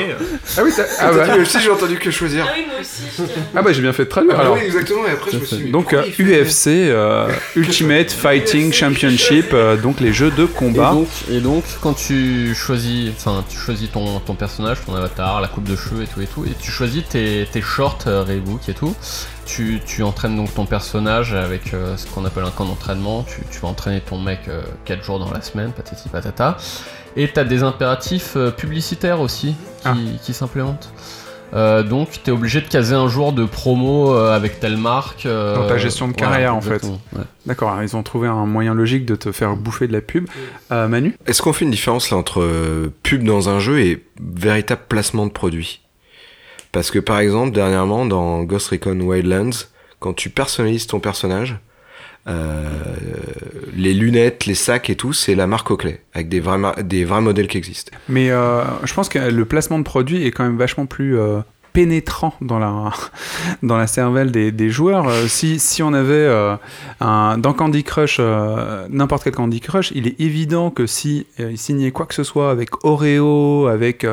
[0.57, 1.37] Ah oui, t'as- ah bah.
[1.37, 2.47] UFC, j'ai entendu que choisir.
[2.49, 3.33] Ah oui, moi aussi.
[3.57, 4.55] Ah bah j'ai bien fait de traduire Ah alors.
[4.55, 8.73] oui, exactement, et après je me suis dit, Donc pourquoi euh, UFC, euh, Ultimate Fighting
[8.73, 10.93] Championship, euh, donc les jeux de Et combat.
[10.93, 15.49] donc, et donc, quand tu choisis, enfin, tu choisis ton, ton personnage, ton avatar, la
[15.49, 18.69] coupe de cheveux et tout et tout, et tu choisis tes, tes shorts euh, Reebok
[18.69, 18.92] et tout,
[19.47, 23.41] tu, tu entraînes donc ton personnage avec euh, ce qu'on appelle un camp d'entraînement, tu,
[23.51, 24.41] tu vas entraîner ton mec
[24.85, 26.57] 4 jours dans la semaine, patati patata,
[27.17, 29.95] et t'as des impératifs euh, publicitaires aussi qui, Ah.
[30.23, 30.93] qui s'implémentent.
[31.55, 35.27] Euh, donc t'es obligé de caser un jour de promo euh, avec telle marque.
[35.27, 36.83] euh, Dans ta gestion de carrière en fait.
[36.83, 37.25] ouais.
[37.45, 40.29] D'accord, ils ont trouvé un moyen logique de te faire bouffer de la pub.
[40.71, 41.15] Euh, Manu?
[41.27, 45.27] Est-ce qu'on fait une différence là entre euh, pub dans un jeu et véritable placement
[45.27, 45.83] de produit?
[46.73, 49.67] Parce que par exemple, dernièrement, dans Ghost Recon Wildlands,
[50.01, 51.59] quand tu personnalises ton personnage,
[52.29, 52.69] euh,
[53.75, 57.59] les lunettes, les sacs et tout, c'est la marque Oakley, avec des vrais, modèles qui
[57.59, 57.93] existent.
[58.09, 61.41] Mais euh, je pense que le placement de produit est quand même vachement plus euh,
[61.73, 65.11] pénétrant dans la, cervelle des, joueurs.
[65.27, 66.29] Si, on avait
[67.01, 68.21] dans Candy Crush,
[68.89, 72.85] n'importe quel Candy Crush, il est évident que si signait quoi que ce soit avec
[72.85, 74.07] Oreo, avec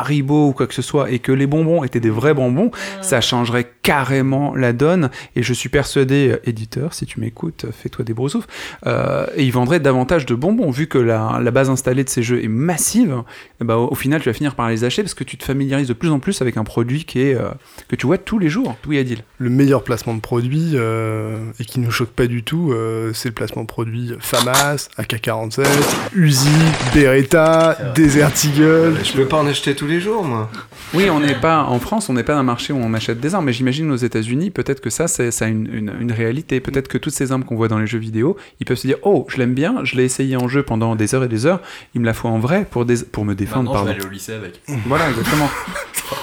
[0.00, 2.70] Haribo ou quoi que ce soit, et que les bonbons étaient des vrais bonbons,
[3.00, 5.10] ça changerait carrément la donne.
[5.36, 8.46] Et je suis persuadé, euh, éditeur, si tu m'écoutes, euh, fais-toi des broussoufs,
[8.86, 12.22] euh, et ils vendraient davantage de bonbons, vu que la, la base installée de ces
[12.22, 13.22] jeux est massive.
[13.60, 15.88] ben, au, au final, tu vas finir par les acheter parce que tu te familiarises
[15.88, 17.48] de plus en plus avec un produit qui est, euh,
[17.88, 18.76] que tu vois tous les jours.
[18.86, 19.22] Oui, Adil.
[19.38, 23.28] Le meilleur placement de produit, euh, et qui nous choque pas du tout, euh, c'est
[23.28, 25.66] le placement de produit FAMAS, AK-47,
[26.14, 26.48] Uzi,
[26.94, 28.98] Beretta, Desert Eagle.
[29.04, 30.48] Je peux pas en acheter tous les jours, moi.
[30.94, 33.18] Oui, on n'est pas en France, on n'est pas dans un marché où on achète
[33.18, 36.12] des armes, mais j'imagine aux États-Unis, peut-être que ça, c'est, ça a une, une- une
[36.12, 36.60] réalité.
[36.60, 38.98] Peut-être que toutes ces armes qu'on voit dans les jeux vidéo, ils peuvent se dire
[39.02, 41.60] Oh, je l'aime bien, je l'ai essayé en jeu pendant des heures et des heures,
[41.96, 43.72] il me la faut en vrai pour, des, pour me défendre.
[43.72, 44.60] Maintenant, je vais aller au lycée avec.
[44.86, 45.48] Voilà, exactement.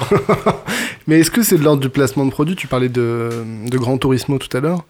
[1.07, 3.30] Mais est-ce que c'est de l'ordre du placement de produit Tu parlais de,
[3.70, 4.86] de Gran Turismo tout à l'heure.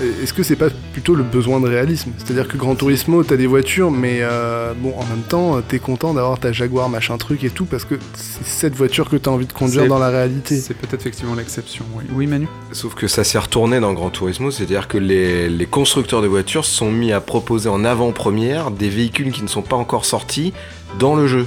[0.00, 2.12] Est-ce que c'est pas plutôt le besoin de réalisme?
[2.18, 6.14] C'est-à-dire que Gran Turismo, t'as des voitures, mais euh, bon, en même temps, t'es content
[6.14, 9.46] d'avoir ta Jaguar, machin truc et tout, parce que c'est cette voiture que t'as envie
[9.46, 10.56] de conduire dans la réalité.
[10.56, 12.04] C'est peut-être effectivement l'exception, oui.
[12.12, 12.46] Oui, Manu?
[12.72, 16.64] Sauf que ça s'est retourné dans Gran Turismo, c'est-à-dire que les, les constructeurs de voitures
[16.64, 20.52] se sont mis à proposer en avant-première des véhicules qui ne sont pas encore sortis
[20.98, 21.46] dans le jeu.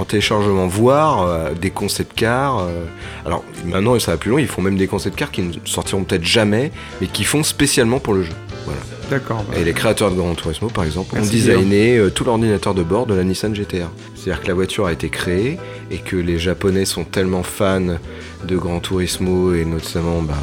[0.00, 2.60] En téléchargement, voire euh, des concept cars.
[2.60, 2.84] euh,
[3.26, 6.04] alors maintenant, ça va plus loin, ils font même des concept cars qui ne sortiront
[6.04, 6.72] peut-être jamais,
[7.02, 8.32] mais qui font spécialement pour le jeu.
[8.64, 8.80] Voilà.
[9.10, 9.44] D'accord.
[9.50, 11.20] bah, Et les créateurs de Gran Turismo, par exemple, ont
[11.58, 13.88] designé euh, tout l'ordinateur de bord de la Nissan GTR.
[14.14, 15.58] C'est-à-dire que la voiture a été créée
[15.90, 17.96] et que les Japonais sont tellement fans
[18.44, 20.34] de Gran Turismo et notamment bah,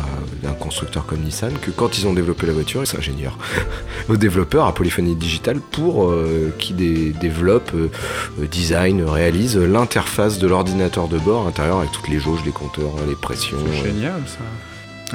[0.43, 3.37] d'un constructeur comme Nissan que quand ils ont développé la voiture, c'est ingénieur,
[4.09, 7.89] aux développeurs à Polyphony Digital pour euh, qui dé- développe, euh,
[8.41, 12.91] euh, design, réalise l'interface de l'ordinateur de bord intérieur avec toutes les jauges, les compteurs,
[13.07, 13.57] les pressions.
[13.71, 14.39] C'est génial ça.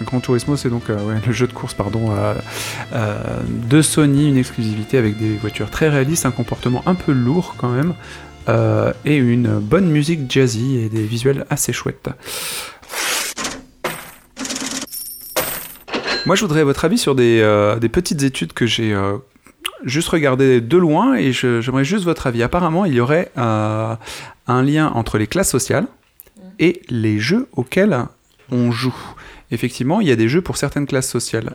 [0.00, 2.34] Gran Turismo, c'est donc euh, le jeu de course pardon, euh,
[2.94, 7.54] euh, de Sony, une exclusivité avec des voitures très réalistes, un comportement un peu lourd
[7.58, 7.94] quand même,
[9.04, 12.08] et une bonne musique jazzy et des visuels assez chouettes.
[16.26, 17.40] Moi, je voudrais votre avis sur des,
[17.92, 18.96] petites études que j'ai
[19.84, 22.42] juste regardées de loin et j'aimerais juste votre avis.
[22.42, 23.98] Apparemment, il y aurait un
[24.48, 25.86] lien entre les classes sociales
[26.58, 28.06] et les jeux auxquels
[28.50, 28.94] on joue.
[29.52, 31.54] Effectivement, il y a des jeux pour certaines classes sociales.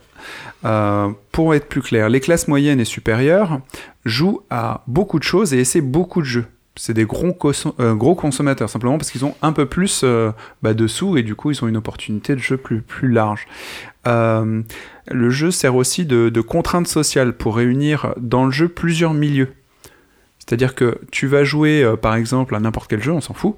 [0.64, 3.60] Euh, pour être plus clair, les classes moyennes et supérieures
[4.06, 6.46] jouent à beaucoup de choses et essaient beaucoup de jeux.
[6.78, 7.36] C'est des gros,
[7.80, 10.32] euh, consommateurs, simplement parce qu'ils ont un peu plus euh,
[10.62, 13.48] bah, de sous et du coup ils ont une opportunité de jeu plus, large.
[14.06, 14.62] Euh,
[15.10, 19.50] le jeu sert aussi de, contrainte sociale pour réunir dans le jeu plusieurs milieux.
[20.38, 23.56] C'est-à-dire que tu vas jouer, par exemple, à n'importe quel jeu, on s'en fout,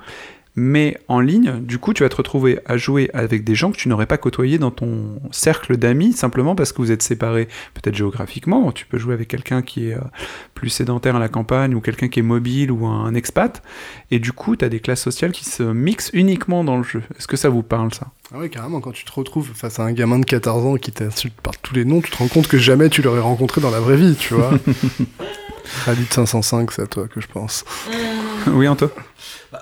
[0.56, 3.78] mais en ligne, du coup, tu vas te retrouver à jouer avec des gens que
[3.78, 7.96] tu n'aurais pas côtoyés dans ton cercle d'amis, simplement parce que vous êtes séparés, peut-être
[7.96, 8.72] géographiquement.
[8.72, 10.02] Tu peux jouer avec quelqu'un qui est euh,
[10.56, 13.62] plus sédentaire à la campagne, ou quelqu'un qui est mobile, ou un expat,
[14.12, 17.04] et du coup, tu as des classes sociales qui se mixent uniquement dans le jeu.
[17.18, 18.08] Est-ce que ça vous parle, ça?
[18.34, 20.92] Ah oui, carrément, quand tu te retrouves face à un gamin de 14 ans qui
[20.92, 23.72] t'insulte par tous les noms, tu te rends compte que jamais tu l'aurais rencontré dans
[23.72, 24.52] la vraie vie, tu vois.
[25.86, 27.64] Rallye de 505, c'est à toi que je pense.
[28.48, 28.90] oui, Anto?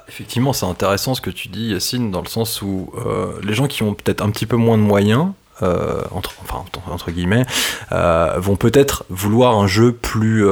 [0.09, 3.67] Effectivement, c'est intéressant ce que tu dis, Yacine, dans le sens où euh, les gens
[3.67, 5.27] qui ont peut-être un petit peu moins de moyens,
[5.63, 7.45] euh, entre, enfin, entre, guillemets,
[7.91, 10.47] euh, vont peut-être vouloir un jeu plus,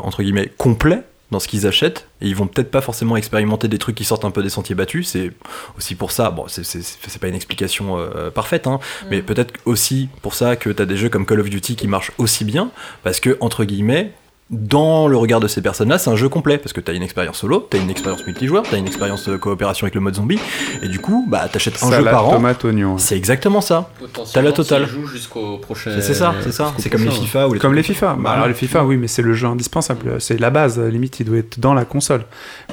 [0.00, 3.78] entre guillemets, complet dans ce qu'ils achètent, et ils vont peut-être pas forcément expérimenter des
[3.78, 5.30] trucs qui sortent un peu des sentiers battus, c'est
[5.78, 8.80] aussi pour ça, bon, c'est- pas une explication euh, parfaite, hein,
[9.10, 11.86] mais peut-être aussi pour ça que tu as des jeux comme Call of Duty qui
[11.86, 12.70] marchent aussi bien,
[13.04, 14.12] parce que, entre guillemets,
[14.50, 17.38] dans le regard de ces personnes-là, c'est un jeu complet parce que t'as une expérience
[17.38, 20.40] solo, t'as une expérience multijoueur, t'as une expérience de coopération avec le mode zombie,
[20.82, 22.32] et du coup, bah t'achètes un jeu par an.
[22.32, 22.98] tomate, oignon.
[22.98, 23.90] C'est exactement ça.
[24.32, 24.86] T'as la totale.
[24.88, 25.92] joue jusqu'au prochain.
[26.00, 26.74] C'est ça, c'est ça.
[26.78, 27.10] C'est comme les.
[27.10, 28.06] FIFA ou les Comme les FIFA.
[28.14, 28.36] Bah, Voilà.
[28.36, 30.20] alors les FIFA, oui, mais c'est le jeu indispensable.
[30.20, 30.80] C'est la base.
[30.80, 32.24] Limite, il doit être dans la console.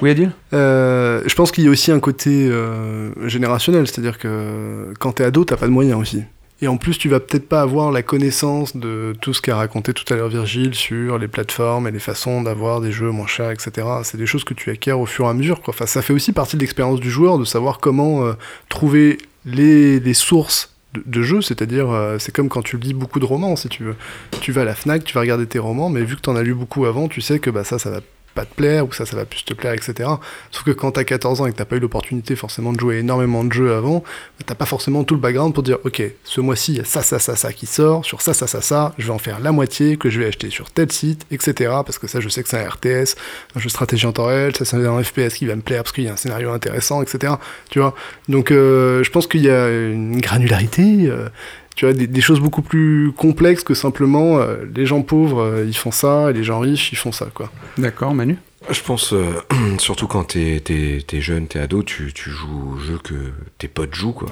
[0.02, 0.32] Oui, Adil?
[0.54, 5.24] Euh, je pense qu'il y a aussi un côté euh, générationnel, c'est-à-dire que quand t'es
[5.24, 6.24] ado, t'as pas de moyens aussi.
[6.62, 9.93] Et en plus, tu vas peut-être pas avoir la connaissance de tout ce qu'a raconté
[9.93, 13.51] tout à l'heure Virgile sur les plateformes et les façons d'avoir des jeux moins chers,
[13.51, 13.88] etc.
[14.03, 15.62] C'est des choses que tu acquiers au fur et à mesure.
[15.68, 18.34] Enfin, ça fait aussi partie de l'expérience du joueur de savoir comment euh,
[18.70, 23.55] trouver les, sources de, jeux, c'est-à-dire euh, c'est comme quand tu lis beaucoup de romans,
[23.55, 23.95] si tu veux.
[24.41, 26.43] Tu vas à la Fnac, tu vas regarder tes romans, mais vu que t'en as
[26.43, 28.01] lu beaucoup avant, tu sais que bah, ça, ça va
[28.38, 30.10] pas te plaire ou ça, ça va plus te plaire, etc.
[30.52, 32.98] Sauf que quand t'as 14 ans et que t'as pas eu l'opportunité forcément de jouer
[33.00, 34.04] énormément de jeux avant,
[34.38, 36.86] bah, t'as pas forcément tout le background pour dire ok, ce mois-ci il y a
[36.86, 39.40] ça, ça, ça, ça qui sort, sur ça, ça, ça, ça, je vais en faire
[39.40, 41.54] la moitié que je vais acheter sur tel site, etc.
[41.84, 43.16] Parce que ça, je sais que c'est un RTS,
[43.56, 45.94] un jeu stratégie en temps réel, ça, c'est un FPS qui va me plaire parce
[45.94, 47.34] qu'il y a un scénario intéressant, etc.
[47.72, 47.96] Tu vois?
[48.30, 51.08] Donc, euh, je pense qu'il y a une granularité.
[51.08, 51.30] euh,
[51.78, 55.66] tu vois, des, des choses beaucoup plus complexes que simplement euh, les gens pauvres euh,
[55.66, 57.50] ils font ça et les gens riches ils font ça quoi.
[57.78, 58.38] D'accord, Manu?
[58.70, 59.24] Je pense, euh,
[59.78, 63.14] surtout quand t'es es, jeune, t'es ado, tu, tu joues au jeu que
[63.60, 64.28] tes potes jouent, quoi.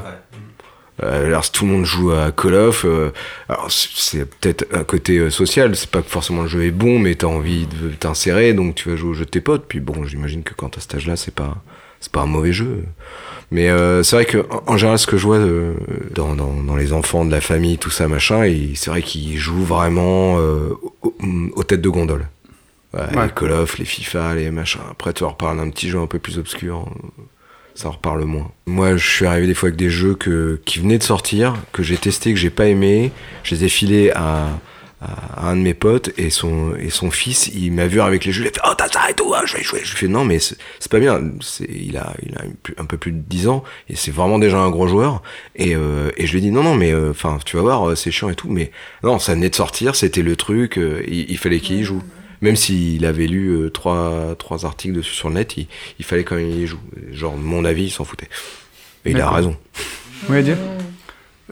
[1.03, 3.11] Euh, alors, si tout le monde joue à Call of, euh,
[3.47, 6.71] alors c'est- c'est peut-être un côté euh, social, c'est pas que forcément le jeu est
[6.71, 9.65] bon, mais t'as envie de t'insérer, donc tu vas jouer au jeu de tes potes.
[9.67, 11.57] Puis bon, j'imagine que quand t'as cet âge-là, c'est pas,
[12.05, 12.83] c'est pas un mauvais jeu.
[13.51, 15.73] Mais euh, c'est vrai que en, général, ce que je vois euh,
[16.13, 18.41] dans, dans, dans les enfants de la famille, tout ça, machin,
[18.75, 20.69] c'est vrai qu'ils jouent vraiment euh,
[21.01, 21.15] au-
[21.55, 22.27] aux têtes de gondole.
[22.93, 23.25] Ouais, Ouais.
[23.25, 24.81] Les Call of, les FIFA, les machins.
[24.89, 26.87] Après, tu leur parles d'un petit jeu un peu plus obscur,
[27.75, 28.49] ça en reparle moins.
[28.67, 31.83] Moi, je suis arrivé des fois avec des jeux que, qui venaient de sortir, que
[31.83, 33.11] j'ai testé, que j'ai pas aimé.
[33.43, 34.47] Je les ai filés à,
[35.05, 38.25] à, à un de mes potes et son, et son fils, il m'a vu avec
[38.25, 39.81] les jeux, il a fait Oh, t'as ça et tout, hein, je vais jouer.
[39.83, 40.57] Je lui fais Non, mais c'est
[40.91, 41.21] pas bien.
[41.41, 42.41] C'est- Il a, il a
[42.81, 45.21] un- peu plus de 10 ans et c'est vraiment déjà un gros joueur.
[45.55, 47.95] Et, euh, et je lui ai dit Non, non, mais enfin, tu vas voir, euh,
[47.95, 48.49] c'est chiant et tout.
[48.49, 48.71] Mais
[49.03, 52.01] non, ça venait de sortir, c'était le truc, euh, il, il fallait qu'il y joue.
[52.41, 55.67] Même s'il avait lu euh, trois, trois articles dessus sur le net, il,
[55.99, 56.79] il fallait quand même qu'il y joue.
[57.11, 58.27] Genre, mon avis, il s'en foutait.
[59.05, 59.55] Et il a raison.
[60.29, 60.57] Oui, Dieu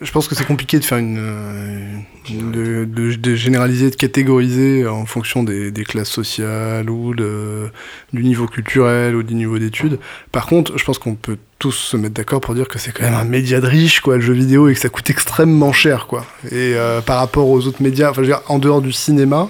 [0.04, 5.44] Je pense que c'est compliqué de faire une, euh, de, généraliser, de catégoriser en fonction
[5.44, 10.00] des, classes sociales ou du niveau culturel ou du niveau d'études.
[10.32, 13.04] Par contre, je pense qu'on peut tous se mettre d'accord pour dire que c'est quand
[13.04, 16.08] même un média de riche, quoi, le jeu vidéo, et que ça coûte extrêmement cher,
[16.08, 16.26] quoi.
[16.52, 19.50] Et euh, par rapport aux autres médias, enfin, je veux dire, en dehors du cinéma,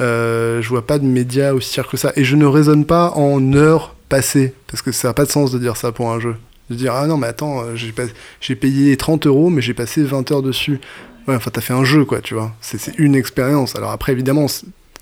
[0.00, 2.12] euh, je vois pas de médias aussi cher que ça.
[2.16, 5.52] Et je ne raisonne pas en heures passées, parce que ça n'a pas de sens
[5.52, 6.34] de dire ça pour un jeu.
[6.70, 8.02] De dire, ah non, mais attends, euh, j'ai pas-
[8.40, 10.80] j'ai payé 30 euros, mais j'ai passé 20 heures dessus.
[11.26, 12.52] Ouais, enfin, t'as fait un jeu, quoi, tu vois.
[12.60, 13.74] C'est c'est une expérience.
[13.76, 14.46] Alors après, évidemment,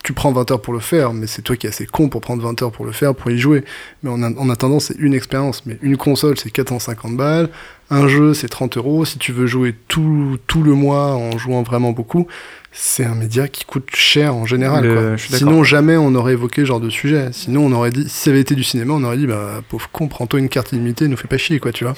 [0.05, 2.21] tu prends 20 heures pour le faire, mais c'est toi qui es assez con pour
[2.21, 3.65] prendre 20 heures pour le faire, pour y jouer.
[4.03, 5.65] Mais en attendant, c'est une expérience.
[5.67, 7.49] Mais une console, c'est 450 balles.
[7.91, 9.05] Un jeu, c'est 30 euros.
[9.05, 12.27] Si tu veux jouer tout, tout le mois en jouant vraiment beaucoup,
[12.73, 14.85] c'est un média qui coûte cher en général.
[14.85, 15.17] Le- quoi.
[15.39, 17.29] Sinon, jamais on aurait évoqué ce genre de sujet.
[17.33, 19.89] Sinon, on aurait dit, si ça avait été du cinéma, on aurait dit, bah, pauvre
[19.93, 21.95] con, prends-toi une carte illimitée, nous fais pas chier, quoi, tu vois.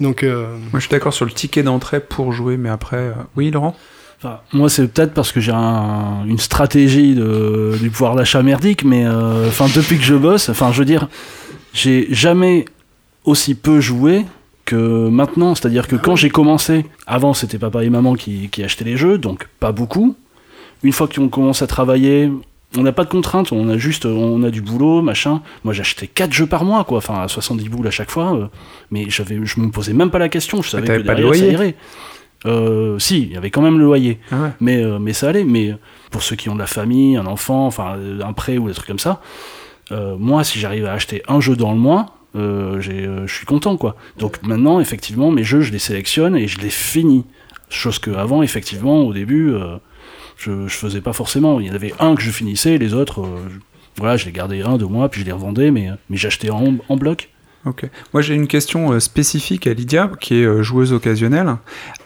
[0.00, 2.96] Donc, euh, Moi, je suis d'accord sur le ticket d'entrée pour jouer, mais après.
[2.96, 3.76] euh, Oui, Laurent?
[4.18, 8.82] Enfin, moi, c'est peut-être parce que j'ai un- une stratégie de, du pouvoir d'achat merdique,
[8.84, 11.08] mais euh, enfin, depuis que je bosse, enfin, je veux dire,
[11.74, 12.64] j'ai jamais
[13.24, 14.24] aussi peu joué
[14.66, 15.54] que maintenant.
[15.54, 19.16] C'est-à-dire que quand j'ai commencé, avant, c'était papa et maman qui, qui achetaient les jeux,
[19.16, 20.14] donc pas beaucoup.
[20.82, 22.30] Une fois qu'on commence à travailler,
[22.76, 25.40] on n'a pas de contraintes, on a juste, on a du boulot, machin.
[25.64, 28.36] Moi, j'achetais 4 jeux par mois, quoi, enfin, à 70 boules à chaque fois.
[28.36, 28.46] euh,
[28.90, 31.34] mais j'avais, je me posais même pas la question, je savais que pas de derrière,
[31.34, 31.74] ça loyer irait.
[32.44, 34.20] Euh, si, il y avait quand même le loyer.
[34.30, 34.50] Ah ouais.
[34.60, 35.44] mais, euh, mais ça allait.
[35.44, 35.74] Mais
[36.10, 38.88] pour ceux qui ont de la famille, un enfant, enfin un prêt ou des trucs
[38.88, 39.20] comme ça,
[39.90, 42.06] moi, si j'arrive à acheter un jeu dans le mois,
[42.36, 43.96] je suis content, quoi.
[44.18, 47.24] Donc maintenant, effectivement, mes jeux, je les sélectionne et je les finis.
[47.68, 49.78] Chose que avant, effectivement, au début, euh,
[50.36, 51.58] je, je faisais pas forcément.
[51.60, 53.40] Il y en avait un que je finissais, les autres, euh,
[53.96, 56.96] voilà, je les gardais un, deux mois, puis je les revendais, mais, j'achetais en, en
[56.96, 57.30] bloc.
[57.64, 57.90] Ok.
[58.12, 61.56] Moi, j'ai une question euh, spécifique à Lydia, qui est euh, joueuse occasionnelle.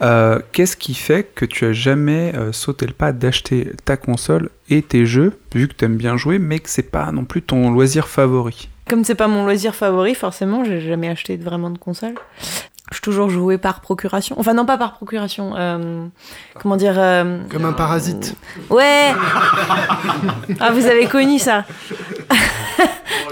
[0.01, 4.49] Euh, Qu'est-ce qui fait que tu as jamais euh, sauté le pas d'acheter ta console
[4.71, 7.43] et tes jeux, vu que tu aimes bien jouer, mais que c'est pas non plus
[7.43, 8.71] ton loisir favori?
[8.91, 12.17] Comme c'est pas mon loisir favori, forcément, j'ai jamais acheté vraiment de console.
[12.91, 14.35] Je suis toujours joué par procuration.
[14.39, 15.53] Enfin, non, pas par procuration.
[15.57, 16.05] euh,
[16.61, 18.35] comment dire euh, comme un parasite.
[18.69, 19.13] Ouais
[20.61, 21.65] Ah, vous avez connu ça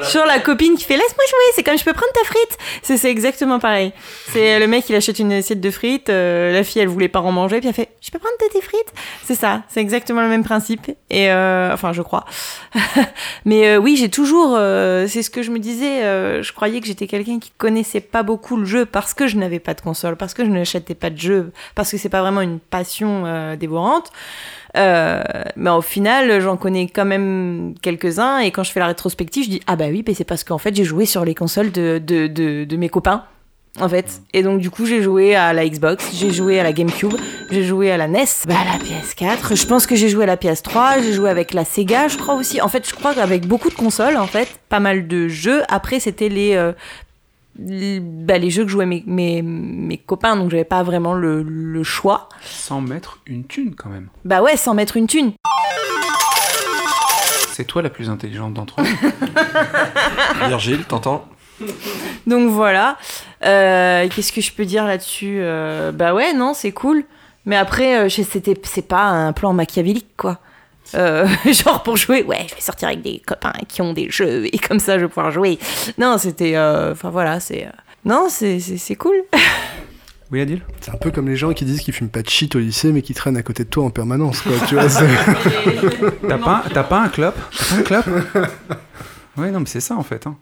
[0.03, 2.59] Sur la copine qui fait laisse-moi jouer, c'est comme je peux prendre ta frite.
[2.83, 3.93] C'est c'est exactement pareil.
[4.33, 7.21] C'est le mec il achète une assiette de frites, euh, la fille elle voulait pas
[7.21, 8.93] en manger, puis elle fait je peux prendre tes frites?
[9.25, 10.91] C'est ça, c'est exactement le même principe.
[11.11, 12.25] Et euh, enfin je crois.
[13.45, 16.03] Mais euh, oui j'ai toujours, euh, c'est ce que je me disais.
[16.05, 19.37] euh, je croyais que j'étais quelqu'un qui connaissait pas beaucoup le jeu parce que je
[19.37, 22.21] n'avais pas de console, parce que je n'achetais pas de jeu, parce que c'est pas
[22.21, 24.11] vraiment une passion euh, dévorante.
[24.77, 25.23] Euh,
[25.57, 28.39] mais au final, j'en connais quand même quelques-uns.
[28.41, 30.59] Et quand je fais la rétrospective, je dis Ah bah oui, mais c'est parce qu'en
[30.59, 33.25] fait, j'ai joué sur les consoles de, de, de, de mes copains.
[33.81, 34.23] En fait.
[34.33, 37.15] Et donc, du coup, j'ai joué à la Xbox, j'ai joué à la GameCube,
[37.51, 39.55] j'ai joué à la NES, bah, à la PS4.
[39.55, 42.35] Je pense que j'ai joué à la PS3, j'ai joué avec la Sega, je crois
[42.35, 42.61] aussi.
[42.61, 45.63] En fait, je crois qu'avec beaucoup de consoles, en fait, pas mal de jeux.
[45.69, 46.55] Après, c'était les.
[46.57, 47.08] euh, les,
[47.59, 51.83] bah, les jeux que jouaient mes, mes, mes copains, donc j'avais pas vraiment le, le
[51.83, 52.29] choix.
[52.43, 54.09] Sans mettre une thune quand même.
[54.25, 55.33] Bah ouais, sans mettre une thune.
[57.53, 58.87] C'est toi la plus intelligente d'entre nous.
[60.49, 61.27] Virgile, t'entends?
[62.27, 62.97] Donc voilà.
[63.45, 67.03] Euh, Qu'est-ce que je peux dire là-dessus Euh, Bah ouais, non, c'est cool.
[67.47, 70.39] Mais après, euh, c'est pas un plan machiavélique, quoi.
[70.95, 74.47] Euh, genre pour jouer, ouais, je vais sortir avec des copains qui ont des jeux
[74.47, 75.59] et comme ça je vais pouvoir jouer.
[75.99, 76.57] Non, c'était.
[76.57, 77.67] euh, Enfin voilà, c'est.
[77.67, 77.71] euh,
[78.05, 78.61] Non, c'est,
[78.99, 79.17] cool.
[80.31, 80.61] Oui, Adil?
[80.83, 82.93] C'est un peu comme les gens qui disent qu'ils fument pas de shit au lycée,
[82.93, 84.53] mais qui traînent à côté de toi en permanence, quoi.
[84.69, 85.07] tu vois, c'est-
[86.29, 88.27] T'as pas, t'as pas un clope T'as pas un clope
[89.39, 90.27] Oui, non, mais c'est ça en fait.
[90.27, 90.37] hein.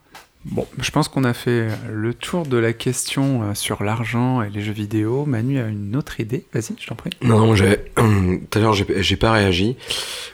[0.50, 4.48] Bon, je pense qu'on a fait le tour de la question euh, sur l'argent et
[4.48, 5.26] les jeux vidéo.
[5.26, 6.46] Manu a une autre idée.
[6.52, 7.10] Vas-y, je t'en prie.
[7.20, 7.54] Non, non,
[8.50, 9.76] tout à l'heure, j'ai pas réagi.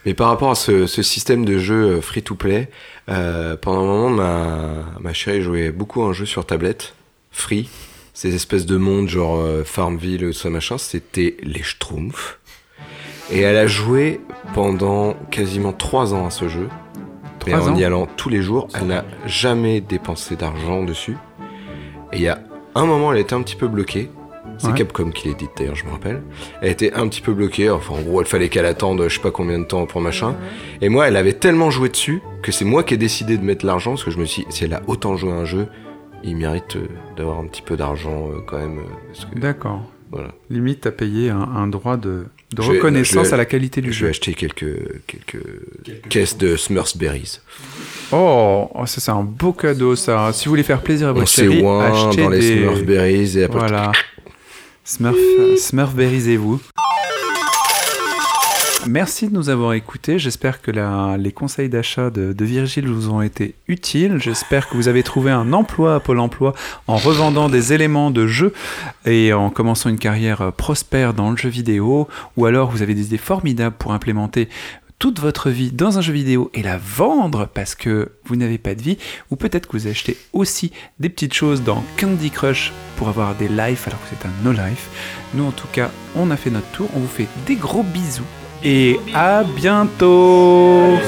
[0.05, 2.69] Mais par rapport à ce, système de jeu free-to-play,
[3.09, 6.95] euh, pendant un moment, ma, ma chérie jouait beaucoup à un jeu sur tablette,
[7.31, 7.69] free.
[8.13, 12.39] Ces espèces de mondes genre euh, Farmville, tout ça machin, c'était les Schtroumpfs.
[13.31, 14.21] Et elle a joué
[14.53, 16.69] pendant quasiment trois ans à ce jeu.
[17.51, 21.17] En ans y allant tous les jours, elle n'a jamais dépensé d'argent dessus.
[22.13, 22.39] Et il y a
[22.75, 24.11] un moment, elle était un petit peu bloquée.
[24.59, 24.75] C'est Ouais.
[24.75, 26.23] Capcom qui l'a dit d'ailleurs, je me rappelle.
[26.61, 27.71] Elle était un petit peu bloquée.
[27.71, 30.35] Enfin, en gros, il fallait qu'elle attende je sais pas combien de temps pour machin.
[30.81, 33.65] Et moi, elle avait tellement joué dessus que c'est moi qui ai décidé de mettre
[33.67, 35.69] l'argent parce que je me suis dit, si elle a autant joué à un jeu,
[36.23, 36.87] il mérite euh,
[37.17, 38.79] d'avoir un petit peu d'argent euh, quand même.
[38.79, 39.83] euh, D'accord.
[40.11, 40.29] Voilà.
[40.51, 43.81] Limite, payé un, un droit de, de Je vais- reconnaissance je vais- à la qualité
[43.81, 44.07] du Je jeu.
[44.07, 44.67] vais acheter quelques,
[45.07, 45.43] quelques,
[46.09, 47.39] caisses de Smurfsberries.
[48.13, 50.31] Oh, oh, ça c'est un beau cadeau ça.
[50.33, 52.57] Si vous voulez faire plaisir à On votre chérie, achetez dans les des...
[52.59, 53.93] Smurfberries et après- Voilà.
[54.85, 55.17] Smurf,
[55.59, 56.61] Smurfberrisez-vous.
[58.89, 60.19] Merci de nous avoir écoutés.
[60.19, 60.71] J'espère que
[61.17, 64.19] les conseils d'achat de, de Virgile vous ont été utiles.
[64.19, 66.53] J'espère que vous avez trouvé un emploi à Pôle emploi
[66.89, 68.53] en revendant des éléments de jeu
[69.07, 72.09] et en commençant une carrière euh, prospère dans le jeu vidéo.
[72.37, 74.49] Ou alors vous avez des idées formidables pour implémenter
[74.99, 78.77] toute votre vie dans un jeu vidéo et la vendre parce que vous n'avez pas
[78.77, 78.99] de vie,
[79.31, 80.71] ou peut-être que vous achetez aussi
[81.01, 84.53] des petites choses dans Candy Crush pour avoir des lives alors que c'est un no
[84.53, 84.91] life.
[85.35, 88.23] Nous en tout cas, on a fait notre tour, on vous fait des gros bisous
[88.65, 90.99] et à bientôt.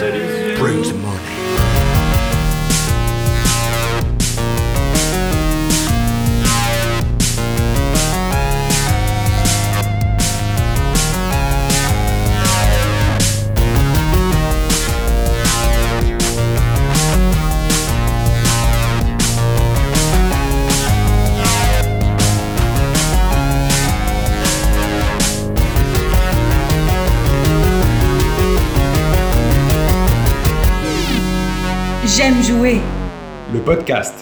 [32.16, 32.80] J'aime jouer.
[33.52, 34.14] Le podcast.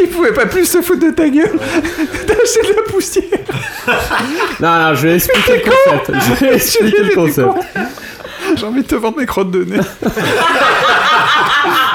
[0.00, 1.58] Il pouvait pas plus se foutre de ta gueule
[2.26, 3.24] d'acheter de la poussière.
[4.60, 6.10] Non, non, je vais expliquer le concept.
[6.14, 7.48] Je vais expliquer le concept.
[8.56, 9.80] J'ai envie de te vendre mes crottes de nez.